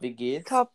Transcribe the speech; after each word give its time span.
Wie 0.00 0.14
geht's? 0.14 0.48
Top. 0.48 0.72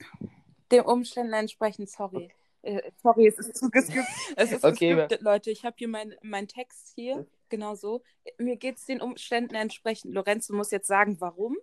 Den 0.71 0.81
Umständen 0.81 1.33
entsprechend, 1.33 1.89
sorry. 1.89 2.31
Äh, 2.61 2.91
sorry, 3.01 3.27
es 3.27 3.37
ist 3.37 3.55
zugeskippt. 3.57 4.07
Es 4.37 4.51
ist 4.51 4.63
Okay, 4.63 4.89
gescriptet, 4.89 5.21
Leute. 5.21 5.51
Ich 5.51 5.63
habe 5.63 5.75
hier 5.77 5.87
meinen 5.87 6.15
mein 6.23 6.47
Text 6.47 6.93
hier. 6.95 7.27
Genau 7.49 7.75
so. 7.75 8.01
Mir 8.39 8.55
geht 8.55 8.77
es 8.77 8.85
den 8.85 9.01
Umständen 9.01 9.55
entsprechend. 9.55 10.13
Lorenzo 10.13 10.53
muss 10.53 10.71
jetzt 10.71 10.87
sagen, 10.87 11.21
warum. 11.21 11.57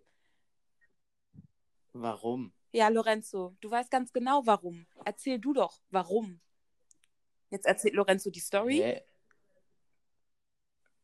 Warum? 1.93 2.53
Ja, 2.73 2.89
Lorenzo, 2.89 3.55
du 3.61 3.71
weißt 3.71 3.91
ganz 3.91 4.13
genau, 4.13 4.47
warum. 4.47 4.87
Erzähl 5.05 5.39
du 5.39 5.53
doch, 5.53 5.81
warum. 5.91 6.41
Jetzt 7.51 7.67
erzählt 7.67 7.95
Lorenzo 7.95 8.31
die 8.31 8.41
Story. 8.41 8.79
Hä? 8.79 9.03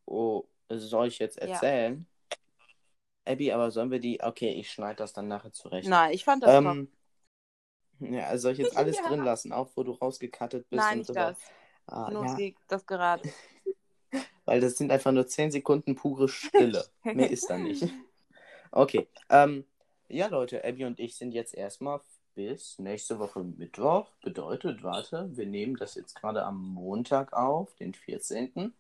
Oh, 0.06 0.44
soll 0.70 1.08
ich 1.08 1.18
jetzt 1.18 1.38
Ja. 1.42 1.60
Abby, 3.28 3.52
aber 3.52 3.70
sollen 3.70 3.90
wir 3.90 4.00
die. 4.00 4.22
Okay, 4.22 4.50
ich 4.50 4.70
schneide 4.70 4.96
das 4.96 5.12
dann 5.12 5.28
nachher 5.28 5.52
zurecht. 5.52 5.88
Nein, 5.88 6.12
ich 6.12 6.24
fand 6.24 6.42
das. 6.42 6.54
Ähm, 6.54 6.90
ja, 8.00 8.26
also 8.26 8.42
soll 8.42 8.52
ich 8.52 8.58
jetzt 8.58 8.76
alles 8.76 8.96
Ja. 8.96 9.08
drin 9.08 9.24
lassen, 9.24 9.52
auch 9.52 9.70
wo 9.74 9.82
du 9.82 9.92
rausgekattet 9.92 10.68
bist 10.70 10.82
Nein, 10.82 10.98
und 10.98 11.06
so 11.06 11.12
das. 11.12 11.38
Ah, 11.86 12.10
Nur 12.10 12.26
ja, 12.26 12.34
die, 12.34 12.54
das 12.68 12.86
gerade. 12.86 13.22
weil 14.44 14.60
das 14.60 14.76
sind 14.76 14.90
einfach 14.90 15.12
nur 15.12 15.26
10 15.26 15.50
Sekunden 15.50 15.94
pure 15.94 16.28
Stille. 16.28 16.84
Mehr 17.04 17.30
ist 17.30 17.48
da 17.48 17.58
nicht. 17.58 17.84
Okay. 18.70 19.08
Ähm, 19.30 19.64
ja, 20.08 20.26
Leute, 20.26 20.62
Abby 20.62 20.84
und 20.84 21.00
ich 21.00 21.16
sind 21.16 21.32
jetzt 21.32 21.54
erstmal 21.54 22.02
bis 22.34 22.78
nächste 22.78 23.18
Woche 23.18 23.42
Mittwoch. 23.42 24.10
Bedeutet, 24.22 24.82
warte, 24.82 25.30
wir 25.34 25.46
nehmen 25.46 25.76
das 25.76 25.94
jetzt 25.94 26.14
gerade 26.14 26.44
am 26.44 26.74
Montag 26.74 27.32
auf, 27.32 27.74
den 27.76 27.94
14. 27.94 28.74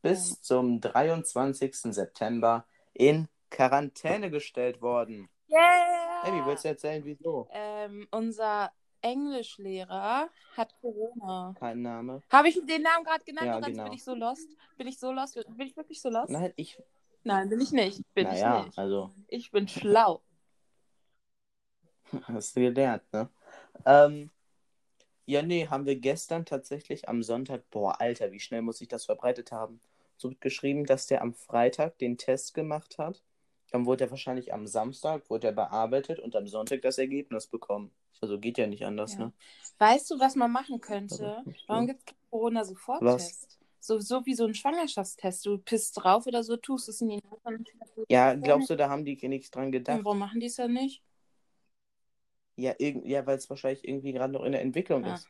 Bis 0.00 0.40
zum 0.40 0.80
23. 0.80 1.92
September 1.94 2.64
in 2.94 3.28
Quarantäne 3.54 4.30
gestellt 4.30 4.82
worden. 4.82 5.28
Yeah! 5.48 6.24
Abby, 6.24 6.44
willst 6.44 6.64
du 6.64 6.68
erzählen, 6.68 7.04
wieso? 7.04 7.48
ähm, 7.52 8.08
unser 8.10 8.72
Englischlehrer 9.00 10.28
hat 10.56 10.74
Corona. 10.80 11.54
Kein 11.58 11.82
Name. 11.82 12.22
Habe 12.30 12.48
ich 12.48 12.54
den 12.66 12.82
Namen 12.82 13.04
gerade 13.04 13.24
genannt? 13.24 13.46
Ja, 13.46 13.60
genau. 13.60 13.84
Bin 13.84 13.92
ich 13.92 14.02
so 14.02 14.14
lost? 14.14 14.48
Bin 14.76 14.86
ich 14.88 14.98
so 14.98 15.12
lost? 15.12 15.34
Bin 15.34 15.66
ich 15.66 15.76
wirklich 15.76 16.00
so 16.00 16.08
lost? 16.08 16.30
Nein, 16.30 16.52
ich. 16.56 16.82
Nein, 17.22 17.48
bin 17.48 17.60
ich 17.60 17.70
nicht. 17.70 18.02
Bin 18.14 18.26
naja, 18.26 18.60
ich 18.60 18.66
nicht. 18.66 18.78
also. 18.78 19.10
Ich 19.28 19.50
bin 19.52 19.68
schlau. 19.68 20.22
Hast 22.24 22.56
du 22.56 22.60
gelernt, 22.60 23.04
ne? 23.12 23.28
Ähm, 23.86 24.30
ja, 25.26 25.42
nee, 25.42 25.68
haben 25.68 25.86
wir 25.86 25.96
gestern 25.96 26.44
tatsächlich 26.44 27.08
am 27.08 27.22
Sonntag, 27.22 27.70
boah, 27.70 28.00
Alter, 28.00 28.32
wie 28.32 28.40
schnell 28.40 28.62
muss 28.62 28.80
ich 28.80 28.88
das 28.88 29.04
verbreitet 29.04 29.52
haben? 29.52 29.80
So 30.16 30.32
geschrieben, 30.40 30.86
dass 30.86 31.06
der 31.06 31.22
am 31.22 31.34
Freitag 31.34 31.98
den 31.98 32.18
Test 32.18 32.54
gemacht 32.54 32.98
hat. 32.98 33.22
Dann 33.74 33.86
wurde 33.86 34.04
er 34.04 34.10
wahrscheinlich 34.12 34.54
am 34.54 34.68
Samstag, 34.68 35.28
wurde 35.28 35.48
er 35.48 35.52
bearbeitet 35.52 36.20
und 36.20 36.36
am 36.36 36.46
Sonntag 36.46 36.80
das 36.82 36.96
Ergebnis 36.96 37.48
bekommen. 37.48 37.90
Also 38.20 38.38
geht 38.38 38.56
ja 38.56 38.68
nicht 38.68 38.86
anders, 38.86 39.18
Ja. 39.18 39.24
ne? 39.24 39.32
Weißt 39.80 40.08
du, 40.12 40.20
was 40.20 40.36
man 40.36 40.52
machen 40.52 40.80
könnte? 40.80 41.42
Warum 41.66 41.88
gibt 41.88 41.98
es 41.98 42.06
keinen 42.06 42.30
Corona-Soforttest? 42.30 43.58
So, 43.80 43.98
so 43.98 44.24
wie 44.26 44.34
so 44.34 44.44
ein 44.44 44.54
Schwangerschaftstest. 44.54 45.44
Du 45.44 45.58
pisst 45.58 45.96
drauf 45.96 46.24
oder 46.28 46.44
so, 46.44 46.56
tust 46.56 46.88
es 46.88 47.00
in 47.00 47.08
die 47.08 47.16
Nase. 47.16 47.40
und 47.46 47.68
Ja, 48.08 48.34
glaubst 48.34 48.70
du, 48.70 48.76
da 48.76 48.88
haben 48.88 49.04
die 49.04 49.16
nichts 49.26 49.50
dran 49.50 49.72
gedacht? 49.72 50.04
Warum 50.04 50.20
machen 50.20 50.38
die 50.38 50.46
es 50.46 50.54
dann 50.54 50.72
nicht? 50.72 51.02
Ja, 52.54 52.76
ja 52.78 53.26
weil 53.26 53.38
es 53.38 53.50
wahrscheinlich 53.50 53.82
irgendwie 53.88 54.12
gerade 54.12 54.32
noch 54.32 54.44
in 54.44 54.52
der 54.52 54.62
Entwicklung 54.62 55.02
Ah. 55.04 55.14
ist. 55.14 55.26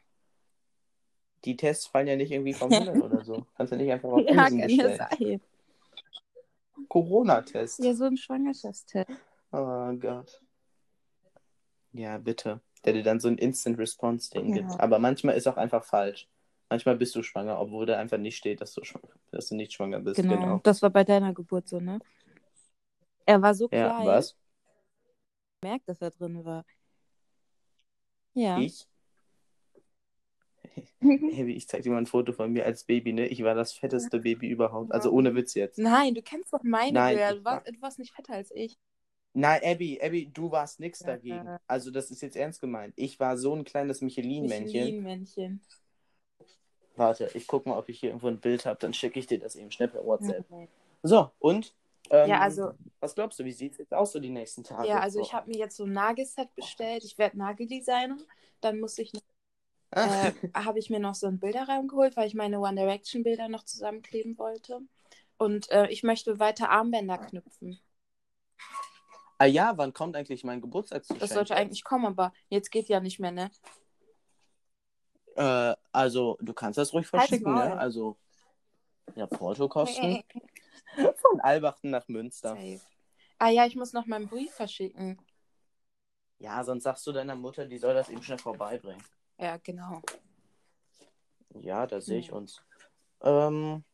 Die 1.47 1.57
Tests 1.57 1.87
fallen 1.87 2.09
ja 2.09 2.17
nicht 2.17 2.31
irgendwie 2.31 2.53
vom 2.53 2.71
Himmel 2.71 3.01
oder 3.01 3.25
so. 3.25 3.47
Kannst 3.57 3.73
du 3.73 3.77
nicht 3.79 3.91
einfach 3.91 4.11
auf 4.11 4.27
Ja, 4.27 4.33
Amazon 4.33 4.61
kann 4.61 4.69
ja 4.69 4.85
bestellen. 4.85 4.99
sein. 4.99 5.41
Corona-Test. 6.89 7.81
Ja, 7.81 7.95
so 7.95 8.05
ein 8.05 8.17
Schwangerschaftstest. 8.17 9.11
Oh 9.53 9.93
Gott. 9.95 10.41
Ja, 11.93 12.19
bitte. 12.19 12.61
Der 12.85 12.93
dir 12.93 13.03
dann 13.03 13.21
so 13.21 13.29
ein 13.29 13.39
Instant-Response-Ding 13.39 14.49
Ja. 14.49 14.55
gibt. 14.63 14.81
Aber 14.81 14.99
manchmal 14.99 15.37
ist 15.37 15.47
auch 15.47 15.57
einfach 15.57 15.85
falsch. 15.85 16.29
Manchmal 16.69 16.97
bist 16.97 17.15
du 17.15 17.23
schwanger, 17.23 17.61
obwohl 17.61 17.87
da 17.87 17.99
einfach 17.99 18.19
nicht 18.19 18.37
steht, 18.37 18.61
dass 18.61 18.75
du, 18.75 18.83
schwanger, 18.85 19.09
dass 19.31 19.49
du 19.49 19.55
nicht 19.55 19.73
schwanger 19.73 20.01
bist. 20.01 20.21
Genau. 20.21 20.35
Genau. 20.35 20.61
Das 20.65 20.83
war 20.83 20.91
bei 20.91 21.05
deiner 21.05 21.33
Geburt 21.33 21.69
so, 21.69 21.79
ne? 21.79 21.99
Er 23.27 23.41
war 23.41 23.55
so 23.55 23.69
Ja, 23.71 23.91
klein. 23.91 24.07
was? 24.07 24.37
merkt, 25.63 25.89
dass 25.89 26.01
er 26.03 26.11
drin 26.11 26.45
war. 26.45 26.65
Ja. 28.35 28.59
Ich? 28.59 28.87
Hey, 31.01 31.51
ich 31.51 31.69
zeig 31.69 31.83
dir 31.83 31.91
mal 31.91 31.99
ein 31.99 32.07
Foto 32.07 32.33
von 32.33 32.53
mir 32.53 32.65
als 32.65 32.85
Baby, 32.85 33.13
ne? 33.13 33.27
Ich 33.27 33.43
war 33.45 33.55
das 33.55 33.73
fetteste 33.75 34.21
Baby 34.21 34.49
überhaupt. 34.49 34.93
Also 34.93 35.11
ohne 35.11 35.35
Witz 35.35 35.55
jetzt. 35.55 35.79
Nein, 35.79 36.15
du 36.15 36.23
kennst 36.23 36.53
doch 36.53 36.63
meine 36.63 36.93
Nein, 36.93 37.17
Bilder. 37.17 37.35
Du 37.35 37.45
warst, 37.45 37.69
du 37.69 37.83
warst 37.83 37.99
nicht 37.99 38.15
fetter 38.15 38.35
als 38.35 38.51
ich. 38.55 38.79
Nein, 39.35 39.61
Abby, 39.65 40.01
Abby, 40.03 40.31
du 40.33 40.51
warst 40.51 40.81
nix 40.81 41.01
Ja. 41.01 41.07
dagegen. 41.09 41.59
Also 41.67 41.91
das 41.91 42.11
ist 42.11 42.23
jetzt 42.23 42.37
ernst 42.37 42.61
gemeint. 42.61 42.95
Ich 42.97 43.19
war 43.21 43.37
so 43.37 43.55
ein 43.55 43.65
kleines 43.65 44.01
Michelin-Männchen. 44.01 44.85
Michelin-Männchen. 44.85 45.61
Warte, 46.97 47.29
ich 47.35 47.47
guck 47.49 47.67
mal, 47.67 47.77
ob 47.77 47.89
ich 47.89 47.99
hier 47.99 48.11
irgendwo 48.11 48.29
ein 48.29 48.39
Bild 48.41 48.67
habe. 48.67 48.79
Dann 48.81 48.95
schicke 48.95 49.19
ich 49.19 49.27
dir 49.27 49.39
das 49.41 49.57
eben 49.57 49.71
schnell 49.73 49.89
per 49.89 50.05
WhatsApp. 50.05 50.45
Ja, 50.51 50.67
So, 51.03 51.31
und? 51.41 51.75
Ähm, 52.11 52.29
Ja, 52.31 52.41
also- 52.41 52.73
Was 53.01 53.15
glaubst 53.15 53.39
du, 53.41 53.45
wie 53.45 53.53
sieht 53.53 53.73
es 53.73 53.79
jetzt 53.79 53.93
aus 53.93 54.13
so 54.13 54.21
die 54.21 54.31
nächsten 54.31 54.63
Tage? 54.63 54.89
ja 54.89 55.01
also 55.01 55.21
ich 55.21 55.33
habe 55.33 55.51
mir 55.51 55.57
jetzt 55.59 55.77
so 55.77 55.85
ein 55.85 55.93
Nagelset 55.93 56.55
bestellt. 56.55 57.03
Ich 57.05 57.19
werde 57.19 57.37
Nageldesigner. 57.39 58.17
Dann 58.61 58.79
muss 58.79 58.97
ich, 58.99 59.11
Ah, 59.15 59.19
äh, 59.95 60.33
habe 60.55 60.79
ich 60.79 60.91
mir 60.91 61.01
noch 61.01 61.15
so 61.15 61.27
einen 61.27 61.39
Bilderraum 61.39 61.89
geholt, 61.89 62.17
weil 62.17 62.27
ich 62.27 62.35
meine 62.35 62.61
One 62.61 62.75
Direction 62.75 63.23
Bilder 63.23 63.49
noch 63.49 63.65
zusammenkleben 63.65 64.39
wollte. 64.39 64.81
Und 65.37 65.71
äh, 65.71 65.89
ich 65.89 66.03
möchte 66.03 66.39
weiter 66.39 66.71
Armbänder 66.71 67.19
knüpfen. 67.19 67.81
ah 69.39 69.47
ja, 69.47 69.77
wann 69.77 69.93
kommt 69.93 70.17
eigentlich 70.17 70.45
mein 70.45 70.61
Geburtstagsgeschenk? 70.61 71.21
Das 71.21 71.31
sollte 71.31 71.57
eigentlich 71.57 71.85
kommen, 71.85 72.07
aber 72.07 72.33
jetzt 72.49 72.71
geht 72.71 72.89
ja 72.89 73.01
nicht 73.01 73.19
mehr, 73.19 73.33
ne? 73.33 73.51
Äh, 75.37 75.75
also, 75.93 76.39
du 76.41 76.53
kannst 76.53 76.79
das 76.79 76.93
ruhig 76.93 77.07
verschicken, 77.07 77.53
Maul. 77.53 77.69
ne? 77.69 77.79
Also, 77.79 78.17
ja, 79.17 79.27
Portokosten 79.27 80.23
von 80.97 81.41
Albachten 81.41 81.91
nach 81.91 82.07
Münster. 82.09 82.51
Safe. 82.51 82.81
Ah 83.39 83.49
ja, 83.49 83.67
ich 83.67 83.75
muss 83.75 83.93
noch 83.93 84.07
meinen 84.07 84.29
Brief 84.29 84.53
verschicken. 84.53 85.19
Ja, 86.39 86.63
sonst 86.65 86.85
sagst 86.85 87.07
du 87.07 87.13
deiner 87.13 87.35
Mutter, 87.35 87.67
die 87.67 87.79
soll 87.79 87.95
das 87.95 88.09
eben 88.09 88.23
schnell 88.23 88.39
vorbeibringen. 88.39 89.03
Ja, 89.45 89.59
genau. 89.59 90.01
Ja, 91.61 91.87
da 91.87 92.01
sehe 92.01 92.19
ich 92.19 92.29
Ja. 92.29 92.33
uns. 92.33 92.63
Ähm, 93.21 93.85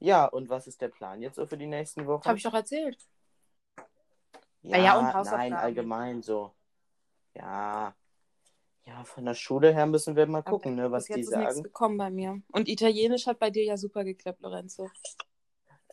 ja, 0.00 0.24
und 0.26 0.48
was 0.48 0.66
ist 0.66 0.80
der 0.80 0.88
Plan 0.88 1.22
jetzt 1.22 1.36
so 1.36 1.46
für 1.46 1.56
die 1.56 1.68
nächsten 1.68 2.08
Wochen? 2.08 2.24
Habe 2.26 2.38
ich 2.38 2.42
doch 2.42 2.54
erzählt. 2.54 2.98
Ja, 4.62 4.76
Ah 4.78 4.82
ja, 4.82 4.98
und 4.98 5.06
Hausaufgaben. 5.14 5.36
nein, 5.50 5.52
allgemein 5.54 6.22
so. 6.22 6.52
Ja. 7.34 7.94
Ja, 8.84 9.04
von 9.04 9.24
der 9.26 9.34
Schule 9.34 9.72
her 9.72 9.86
müssen 9.86 10.16
wir 10.16 10.26
mal 10.26 10.42
gucken, 10.42 10.74
ne, 10.74 10.90
was 10.90 11.04
die 11.06 11.12
jetzt 11.12 11.28
ist 11.30 11.36
nichts 11.36 11.54
sagen. 11.54 11.62
gekommen 11.62 11.96
bei 11.96 12.10
mir. 12.10 12.42
Und 12.50 12.66
Italienisch 12.68 13.28
hat 13.28 13.38
bei 13.38 13.50
dir 13.50 13.62
ja 13.62 13.76
super 13.76 14.02
geklappt, 14.02 14.40
Lorenzo. 14.40 14.90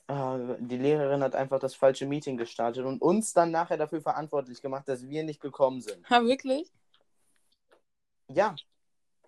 Äh, 0.07 0.55
die 0.59 0.77
Lehrerin 0.77 1.21
hat 1.21 1.35
einfach 1.35 1.59
das 1.59 1.75
falsche 1.75 2.07
Meeting 2.07 2.35
gestartet 2.35 2.83
und 2.83 2.99
uns 2.99 3.31
dann 3.33 3.51
nachher 3.51 3.77
dafür 3.77 4.01
verantwortlich 4.01 4.59
gemacht, 4.61 4.87
dass 4.87 5.07
wir 5.07 5.23
nicht 5.23 5.39
gekommen 5.39 5.81
sind. 5.81 6.09
Ha, 6.09 6.23
wirklich? 6.23 6.71
Ja. 8.27 8.55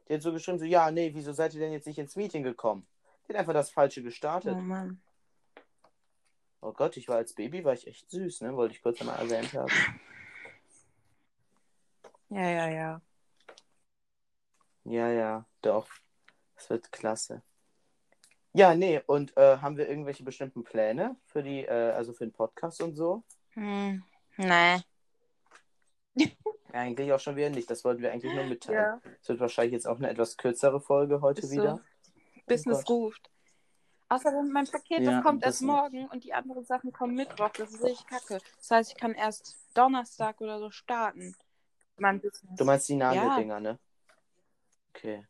Die 0.08 0.14
hat 0.14 0.22
so 0.22 0.32
geschrieben, 0.32 0.60
so, 0.60 0.66
ja, 0.66 0.90
nee, 0.92 1.14
wieso 1.14 1.34
seid 1.34 1.54
ihr 1.54 1.60
denn 1.60 1.74
jetzt 1.74 1.88
nicht 1.88 2.00
ins 2.00 2.16
Meeting 2.16 2.44
gekommen? 2.44 2.88
Die 3.28 3.34
hat 3.34 3.40
einfach 3.40 3.54
das 3.54 3.70
Falsche 3.70 4.02
Oh 4.02 4.04
gestartet. 4.04 4.58
Mann. 4.58 5.02
Oh 6.62 6.72
Gott, 6.72 6.98
ich 6.98 7.08
war 7.08 7.18
als 7.18 7.34
Baby, 7.34 7.64
war 7.64 7.74
ich 7.74 7.88
echt 7.88 8.10
süß, 8.10 8.42
ne? 8.42 8.56
Wollte 8.56 8.76
ich 8.76 8.82
kurz 8.82 9.00
einmal 9.00 9.20
erwähnt 9.20 9.54
haben. 9.54 9.72
Ja, 12.30 12.50
ja, 12.50 12.70
ja. 12.70 13.02
Ja, 14.84 15.10
ja, 15.10 15.46
doch. 15.62 15.88
Das 16.56 16.70
wird 16.70 16.92
klasse. 16.92 17.44
Ja, 18.54 18.74
nee, 18.74 19.02
und 19.06 19.38
äh, 19.38 19.58
haben 19.58 19.78
wir 19.78 19.88
irgendwelche 19.88 20.24
bestimmten 20.24 20.64
Pläne 20.64 21.16
für 21.26 21.44
die, 21.44 21.64
äh, 21.66 21.92
also 21.92 22.14
für 22.14 22.26
den 22.26 22.34
Podcast 22.34 22.82
und 22.82 22.96
so? 22.96 23.24
Hm. 23.52 24.04
Nee. 24.38 24.80
Eigentlich 26.74 27.12
auch 27.14 27.20
schon 27.20 27.36
wieder 27.36 27.50
nicht. 27.50 27.70
Das 27.70 27.84
wollten 27.84 28.02
wir 28.02 28.12
eigentlich 28.12 28.34
nur 28.34 28.44
mitteilen. 28.44 29.00
Ja. 29.04 29.12
Es 29.22 29.30
wird 29.30 29.40
wahrscheinlich 29.40 29.74
jetzt 29.74 29.88
auch 29.88 29.98
eine 29.98 30.10
etwas 30.10 30.38
kürzere 30.38 30.80
Folge 30.82 31.22
heute 31.22 31.42
Ist 31.42 31.50
so. 31.50 31.56
wieder. 31.56 31.80
Business 32.46 32.80
Gott. 32.86 32.90
ruft. 32.90 33.30
Außerdem, 34.10 34.52
mein 34.52 34.68
Paket, 34.68 35.02
Ja, 35.02 35.12
das 35.12 35.24
kommt 35.24 35.44
das 35.44 35.56
erst 35.56 35.62
morgen 35.64 36.08
und 36.08 36.24
die 36.24 36.34
anderen 36.34 36.64
Sachen 36.64 36.94
kommen 36.94 37.16
Mittwoch. 37.16 37.50
Das 37.50 37.74
ist 37.74 37.84
richtig 37.84 38.08
kacke. 38.08 38.40
Das 38.58 38.72
heißt, 38.72 38.92
ich 38.92 38.98
kann 38.98 39.14
erst 39.14 39.58
Donnerstag 39.74 40.40
oder 40.40 40.60
so 40.60 40.72
starten. 40.72 41.36
Mein 41.98 42.22
Business. 42.22 42.56
Du 42.56 42.64
meinst 42.64 42.88
die 42.88 42.96
Nageldinger, 42.96 43.60
ne? 43.60 43.80
Okay. 44.94 45.26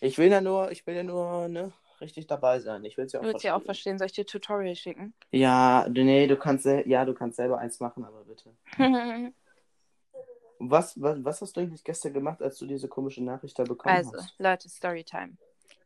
Ich 0.00 0.16
will 0.16 0.30
ja 0.30 0.40
nur, 0.40 0.70
ich 0.70 0.86
will 0.86 0.94
ja 0.94 1.02
nur, 1.02 1.48
ne, 1.48 1.72
richtig 2.00 2.26
dabei 2.26 2.60
sein. 2.60 2.84
Ich 2.84 2.96
will 2.96 3.06
es 3.06 3.12
ja 3.12 3.20
auch 3.20 3.24
Du 3.24 3.30
willst 3.30 3.44
ja 3.44 3.56
auch 3.56 3.62
verstehen. 3.62 3.98
Soll 3.98 4.06
ich 4.06 4.12
dir 4.12 4.24
Tutorial 4.24 4.74
schicken? 4.74 5.12
Ja, 5.30 5.86
nee, 5.90 6.26
du 6.26 6.36
kannst, 6.36 6.64
ja, 6.64 7.04
du 7.04 7.14
kannst 7.14 7.36
selber 7.36 7.58
eins 7.58 7.80
machen, 7.80 8.04
aber 8.04 8.24
bitte. 8.24 8.54
Was, 10.60 11.00
was, 11.00 11.24
was 11.24 11.40
hast 11.40 11.56
du 11.56 11.60
eigentlich 11.60 11.84
gestern 11.84 12.12
gemacht, 12.12 12.42
als 12.42 12.58
du 12.58 12.66
diese 12.66 12.88
komische 12.88 13.22
Nachricht 13.24 13.58
da 13.58 13.64
bekommen 13.64 14.06
Also, 14.06 14.18
hast? 14.18 14.34
Leute, 14.38 14.68
Storytime. 14.68 15.36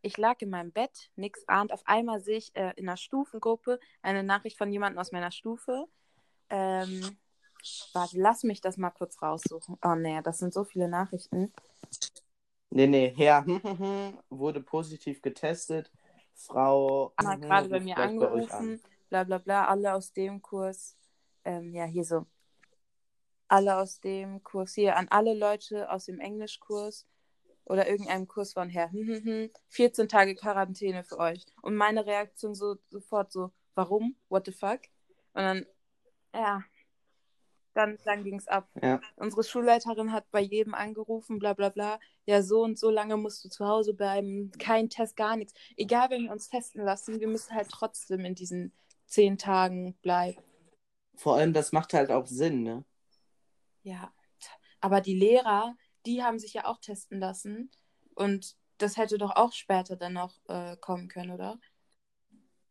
Ich 0.02 0.16
lag 0.18 0.40
in 0.40 0.50
meinem 0.50 0.72
Bett, 0.72 1.10
nix 1.16 1.46
ahnt. 1.48 1.72
Auf 1.72 1.82
einmal 1.86 2.20
sehe 2.20 2.38
ich 2.38 2.54
äh, 2.56 2.72
in 2.76 2.88
einer 2.88 2.96
Stufengruppe 2.96 3.78
eine 4.02 4.22
Nachricht 4.24 4.58
von 4.58 4.72
jemandem 4.72 4.98
aus 4.98 5.12
meiner 5.12 5.30
Stufe. 5.30 5.86
Ähm, 6.50 7.16
warte, 7.92 8.18
lass 8.20 8.42
mich 8.44 8.60
das 8.60 8.76
mal 8.76 8.90
kurz 8.90 9.22
raussuchen. 9.22 9.78
Oh 9.84 9.94
nee, 9.94 10.20
das 10.22 10.38
sind 10.38 10.52
so 10.54 10.64
viele 10.64 10.88
Nachrichten. 10.88 11.52
Nee, 12.70 12.86
nee, 12.86 13.12
Herr 13.16 13.44
wurde 14.30 14.62
positiv 14.62 15.20
getestet. 15.22 15.90
Frau 16.34 17.12
Anna 17.16 17.30
hat 17.32 17.40
mhm, 17.40 17.48
gerade 17.48 17.68
bei 17.68 17.80
mir 17.80 17.96
angerufen, 17.98 18.74
an. 18.74 18.80
bla 19.08 19.24
bla 19.24 19.38
bla, 19.38 19.66
alle 19.66 19.94
aus 19.94 20.12
dem 20.12 20.40
Kurs. 20.42 20.96
Ähm, 21.44 21.72
ja, 21.74 21.84
hier 21.84 22.04
so. 22.04 22.26
Alle 23.52 23.76
aus 23.76 24.00
dem 24.00 24.42
Kurs, 24.42 24.72
hier 24.72 24.96
an 24.96 25.08
alle 25.10 25.34
Leute 25.34 25.90
aus 25.90 26.06
dem 26.06 26.20
Englischkurs 26.20 27.06
oder 27.66 27.86
irgendeinem 27.86 28.26
Kurs 28.26 28.54
von 28.54 28.70
Herr. 28.70 28.90
14 29.68 30.08
Tage 30.08 30.34
Quarantäne 30.34 31.04
für 31.04 31.18
euch. 31.18 31.44
Und 31.60 31.76
meine 31.76 32.06
Reaktion 32.06 32.54
so 32.54 32.76
sofort 32.88 33.30
so, 33.30 33.52
warum? 33.74 34.16
What 34.30 34.46
the 34.46 34.52
fuck? 34.52 34.80
Und 35.34 35.42
dann, 35.42 35.66
ja, 36.34 36.64
dann, 37.74 37.98
dann 38.06 38.24
ging 38.24 38.36
es 38.36 38.48
ab. 38.48 38.70
Ja. 38.80 39.02
Unsere 39.16 39.44
Schulleiterin 39.44 40.12
hat 40.12 40.30
bei 40.30 40.40
jedem 40.40 40.72
angerufen, 40.72 41.38
bla 41.38 41.52
bla 41.52 41.68
bla. 41.68 42.00
Ja, 42.24 42.40
so 42.42 42.62
und 42.62 42.78
so 42.78 42.88
lange 42.88 43.18
musst 43.18 43.44
du 43.44 43.50
zu 43.50 43.66
Hause 43.66 43.92
bleiben. 43.92 44.50
Kein 44.58 44.88
Test, 44.88 45.14
gar 45.14 45.36
nichts. 45.36 45.52
Egal, 45.76 46.08
wenn 46.08 46.22
wir 46.22 46.32
uns 46.32 46.48
testen 46.48 46.82
lassen, 46.82 47.20
wir 47.20 47.28
müssen 47.28 47.54
halt 47.54 47.68
trotzdem 47.68 48.24
in 48.24 48.34
diesen 48.34 48.72
zehn 49.04 49.36
Tagen 49.36 49.92
bleiben. 50.00 50.38
Vor 51.16 51.36
allem, 51.36 51.52
das 51.52 51.72
macht 51.72 51.92
halt 51.92 52.10
auch 52.10 52.26
Sinn, 52.26 52.62
ne? 52.62 52.86
Ja. 53.82 54.12
Aber 54.80 55.00
die 55.00 55.14
Lehrer, 55.14 55.76
die 56.06 56.22
haben 56.22 56.38
sich 56.38 56.54
ja 56.54 56.66
auch 56.66 56.78
testen 56.78 57.20
lassen. 57.20 57.70
Und 58.14 58.56
das 58.78 58.96
hätte 58.96 59.18
doch 59.18 59.36
auch 59.36 59.52
später 59.52 59.96
dann 59.96 60.14
noch 60.14 60.34
äh, 60.48 60.76
kommen 60.76 61.08
können, 61.08 61.30
oder? 61.30 61.58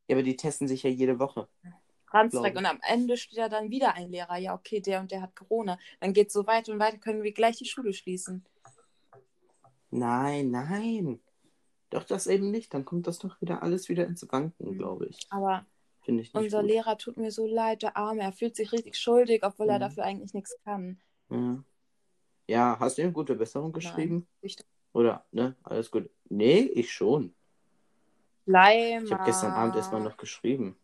Ja, 0.08 0.16
aber 0.16 0.24
die 0.24 0.36
testen 0.36 0.68
sich 0.68 0.84
ja 0.84 0.90
jede 0.90 1.20
Woche. 1.20 1.48
Ranzreck. 2.14 2.58
Und 2.58 2.66
am 2.66 2.80
Ende 2.82 3.16
steht 3.16 3.38
ja 3.38 3.48
dann 3.48 3.70
wieder 3.70 3.94
ein 3.96 4.10
Lehrer. 4.10 4.38
Ja, 4.38 4.54
okay, 4.54 4.82
der 4.82 5.00
und 5.00 5.12
der 5.12 5.22
hat 5.22 5.36
Corona. 5.36 5.80
Dann 6.02 6.14
geht 6.14 6.28
es 6.28 6.34
so 6.34 6.46
weiter 6.46 6.74
und 6.74 6.80
weiter, 6.80 6.98
können 6.98 7.24
wir 7.24 7.32
gleich 7.32 7.58
die 7.58 7.66
Schule 7.66 7.94
schließen. 7.94 8.46
Nein, 9.90 10.52
nein. 10.52 11.22
Doch 11.90 12.04
das 12.04 12.28
eben 12.28 12.52
nicht. 12.52 12.74
Dann 12.74 12.86
kommt 12.86 13.08
das 13.08 13.20
doch 13.20 13.40
wieder 13.42 13.64
alles 13.64 13.90
wieder 13.90 14.06
ins 14.06 14.26
Wanken, 14.32 14.72
Mhm. 14.72 14.78
glaube 14.78 15.08
ich. 15.08 15.20
Aber 15.30 15.66
Finde 16.04 16.24
ich 16.24 16.34
nicht 16.34 16.44
unser 16.44 16.62
gut. 16.62 16.72
Lehrer 16.72 16.98
tut 16.98 17.18
mir 17.18 17.32
so 17.32 17.46
leid, 17.48 17.84
der 17.84 17.96
Arme. 17.98 18.22
Er 18.22 18.32
fühlt 18.32 18.56
sich 18.56 18.72
richtig 18.72 18.98
schuldig, 18.98 19.44
obwohl 19.44 19.70
er 19.70 19.76
Mhm. 19.78 19.82
dafür 19.82 20.04
eigentlich 20.04 20.34
nichts 20.34 20.56
kann. 20.64 21.00
Ja. 21.30 21.64
ja, 22.48 22.78
hast 22.80 22.98
du 22.98 23.04
ihm 23.04 23.14
gute 23.14 23.36
Besserung 23.36 23.72
geschrieben? 23.72 24.28
Ich 24.42 24.58
Oder, 24.94 25.26
ne? 25.32 25.56
Alles 25.64 25.90
gut. 25.92 26.10
Nee, 26.30 26.60
ich 26.62 26.92
schon. 26.92 27.34
Schleimer. 28.46 29.06
Ich 29.06 29.12
habe 29.14 29.24
gestern 29.24 29.54
Abend 29.54 29.76
erstmal 29.76 30.02
noch 30.02 30.18
geschrieben. 30.18 30.76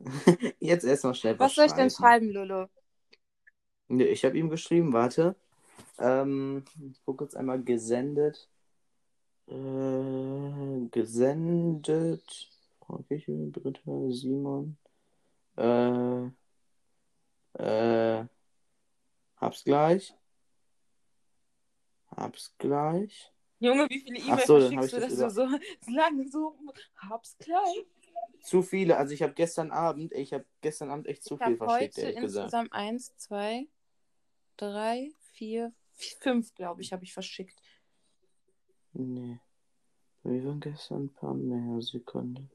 Jetzt 0.60 0.84
erstmal 0.84 1.14
schnell 1.14 1.38
Was 1.38 1.54
soll 1.54 1.66
ich 1.66 1.72
denn 1.72 1.90
schreiben. 1.90 2.30
schreiben, 2.30 2.30
Lolo? 2.30 2.68
Nee, 3.88 4.04
ich 4.04 4.24
habe 4.24 4.38
ihm 4.38 4.50
geschrieben, 4.50 4.92
warte. 4.92 5.34
Ähm, 5.98 6.64
ich 6.92 7.04
gucke 7.04 7.24
jetzt 7.24 7.36
einmal 7.36 7.62
gesendet. 7.62 8.48
Äh, 9.46 10.88
gesendet. 10.90 12.48
Frau 12.86 12.98
Kichel, 13.08 13.50
Britta, 13.50 14.10
Simon. 14.10 14.76
Äh, 15.56 16.26
äh, 17.54 18.26
hab's 19.36 19.64
gleich. 19.64 20.14
Hab's 22.16 22.54
gleich. 22.58 23.32
Junge, 23.58 23.88
wie 23.88 24.00
viele 24.00 24.18
E-Mails 24.18 24.46
so, 24.46 24.58
ich 24.58 24.70
du, 24.70 24.76
das 24.76 25.16
dass 25.16 25.16
du 25.16 25.30
so 25.30 25.58
lange 25.92 26.28
so 26.28 26.56
hab's 26.96 27.36
gleich? 27.38 27.86
Zu 28.42 28.62
viele. 28.62 28.96
Also 28.98 29.14
ich 29.14 29.22
habe 29.22 29.32
gestern 29.32 29.70
Abend, 29.70 30.12
ich 30.12 30.34
habe 30.34 30.44
gestern 30.60 30.90
Abend 30.90 31.06
echt 31.06 31.24
zu 31.24 31.34
Ich 31.34 31.42
viel 31.42 31.56
verschickt, 31.56 31.96
heute 31.96 32.00
ehrlich 32.02 32.20
gesagt. 32.20 32.44
insgesamt 32.44 32.72
eins, 32.72 33.16
zwei, 33.16 33.66
drei, 34.56 35.12
vier, 35.32 35.72
fünf, 36.20 36.54
glaube 36.54 36.82
ich, 36.82 36.92
habe 36.92 37.04
ich 37.04 37.14
verschickt. 37.14 37.58
Nee. 38.92 39.38
Wir 40.24 40.44
waren 40.44 40.60
gestern 40.60 41.04
ein 41.04 41.12
paar 41.12 41.34
mehr 41.34 41.80
Sekunden. 41.82 42.50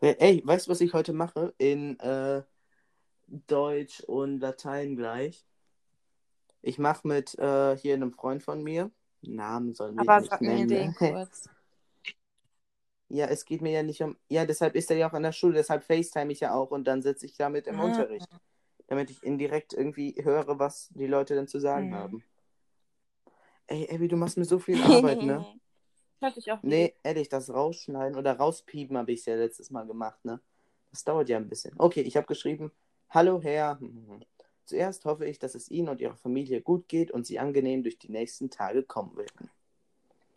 Ey, 0.00 0.14
ey, 0.18 0.42
weißt 0.44 0.66
du, 0.66 0.70
was 0.70 0.80
ich 0.80 0.92
heute 0.92 1.12
mache? 1.12 1.54
In 1.58 1.98
äh, 1.98 2.42
Deutsch 3.26 4.00
und 4.00 4.38
Latein 4.40 4.94
gleich. 4.96 5.44
Ich 6.62 6.78
mache 6.78 7.06
mit 7.06 7.36
äh, 7.38 7.76
hier 7.76 7.94
einem 7.94 8.12
Freund 8.12 8.42
von 8.42 8.62
mir. 8.62 8.90
Namen 9.22 9.74
sollen 9.74 9.96
wir 9.96 10.02
Aber 10.02 10.20
nicht 10.20 10.30
sag 10.30 10.40
mir 10.40 10.50
nennen. 10.50 10.68
den 10.68 10.86
ne? 10.88 10.94
kurz. 10.98 11.48
Ja, 13.08 13.26
es 13.26 13.44
geht 13.44 13.62
mir 13.62 13.72
ja 13.72 13.82
nicht 13.82 14.02
um. 14.02 14.16
Ja, 14.28 14.44
deshalb 14.44 14.76
ist 14.76 14.90
er 14.90 14.98
ja 14.98 15.10
auch 15.10 15.14
in 15.14 15.22
der 15.22 15.32
Schule, 15.32 15.54
deshalb 15.54 15.82
FaceTime 15.82 16.30
ich 16.30 16.40
ja 16.40 16.54
auch 16.54 16.70
und 16.70 16.84
dann 16.84 17.02
sitze 17.02 17.26
ich 17.26 17.36
damit 17.36 17.66
im 17.66 17.80
Ah. 17.80 17.84
Unterricht. 17.84 18.28
Damit 18.86 19.10
ich 19.10 19.22
indirekt 19.22 19.72
irgendwie 19.72 20.14
höre, 20.22 20.58
was 20.58 20.90
die 20.94 21.06
Leute 21.06 21.34
denn 21.34 21.48
zu 21.48 21.58
sagen 21.58 21.90
Hm. 21.90 21.94
haben. 21.94 22.24
Ey, 23.66 23.88
Abby, 23.92 24.08
du 24.08 24.16
machst 24.16 24.36
mir 24.38 24.44
so 24.44 24.58
viel 24.58 24.80
Arbeit, 24.84 25.22
ne? 25.22 25.44
Hab 26.20 26.36
ich 26.36 26.50
auch 26.50 26.58
Nee, 26.62 26.94
ehrlich, 27.02 27.28
das 27.28 27.50
Rausschneiden 27.50 28.16
oder 28.16 28.36
Rauspiepen 28.36 28.96
habe 28.98 29.12
ich 29.12 29.24
ja 29.26 29.36
letztes 29.36 29.70
Mal 29.70 29.86
gemacht, 29.86 30.24
ne? 30.24 30.40
Das 30.90 31.04
dauert 31.04 31.28
ja 31.28 31.36
ein 31.36 31.48
bisschen. 31.48 31.74
Okay, 31.78 32.00
ich 32.00 32.16
habe 32.16 32.26
geschrieben, 32.26 32.72
hallo 33.10 33.40
Herr. 33.42 33.78
Zuerst 34.64 35.04
hoffe 35.06 35.24
ich, 35.26 35.38
dass 35.38 35.54
es 35.54 35.70
Ihnen 35.70 35.88
und 35.88 36.00
Ihrer 36.00 36.16
Familie 36.16 36.60
gut 36.60 36.88
geht 36.88 37.10
und 37.10 37.26
Sie 37.26 37.38
angenehm 37.38 37.82
durch 37.82 37.98
die 37.98 38.10
nächsten 38.10 38.50
Tage 38.50 38.82
kommen 38.82 39.16
werden. 39.16 39.50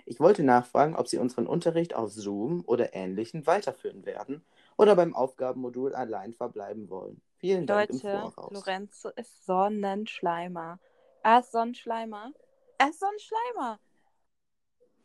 Ich 0.06 0.20
wollte 0.20 0.44
nachfragen, 0.44 0.96
ob 0.96 1.08
Sie 1.08 1.18
unseren 1.18 1.48
Unterricht 1.48 1.96
auf 1.96 2.12
Zoom 2.12 2.64
oder 2.66 2.94
Ähnlichem 2.96 3.46
weiterführen 3.46 4.06
werden 4.06 4.44
oder 4.78 4.96
beim 4.96 5.16
Aufgabenmodul 5.16 5.94
allein 5.96 6.34
verbleiben 6.34 6.90
wollen. 6.90 7.22
Vielen 7.38 7.68
Dank 7.68 7.90
im 7.90 7.96
Leute, 7.96 8.32
Voraus. 8.32 8.54
Lorenzo 8.54 9.10
ist 9.10 9.46
Sonnenschleimer. 9.46 10.80
Er 11.24 11.40
ist 11.40 11.52
Sonnenschleimer. 11.52 12.32
Er 12.78 12.90
ist 12.90 13.00
Sonnenschleimer. 13.00 13.80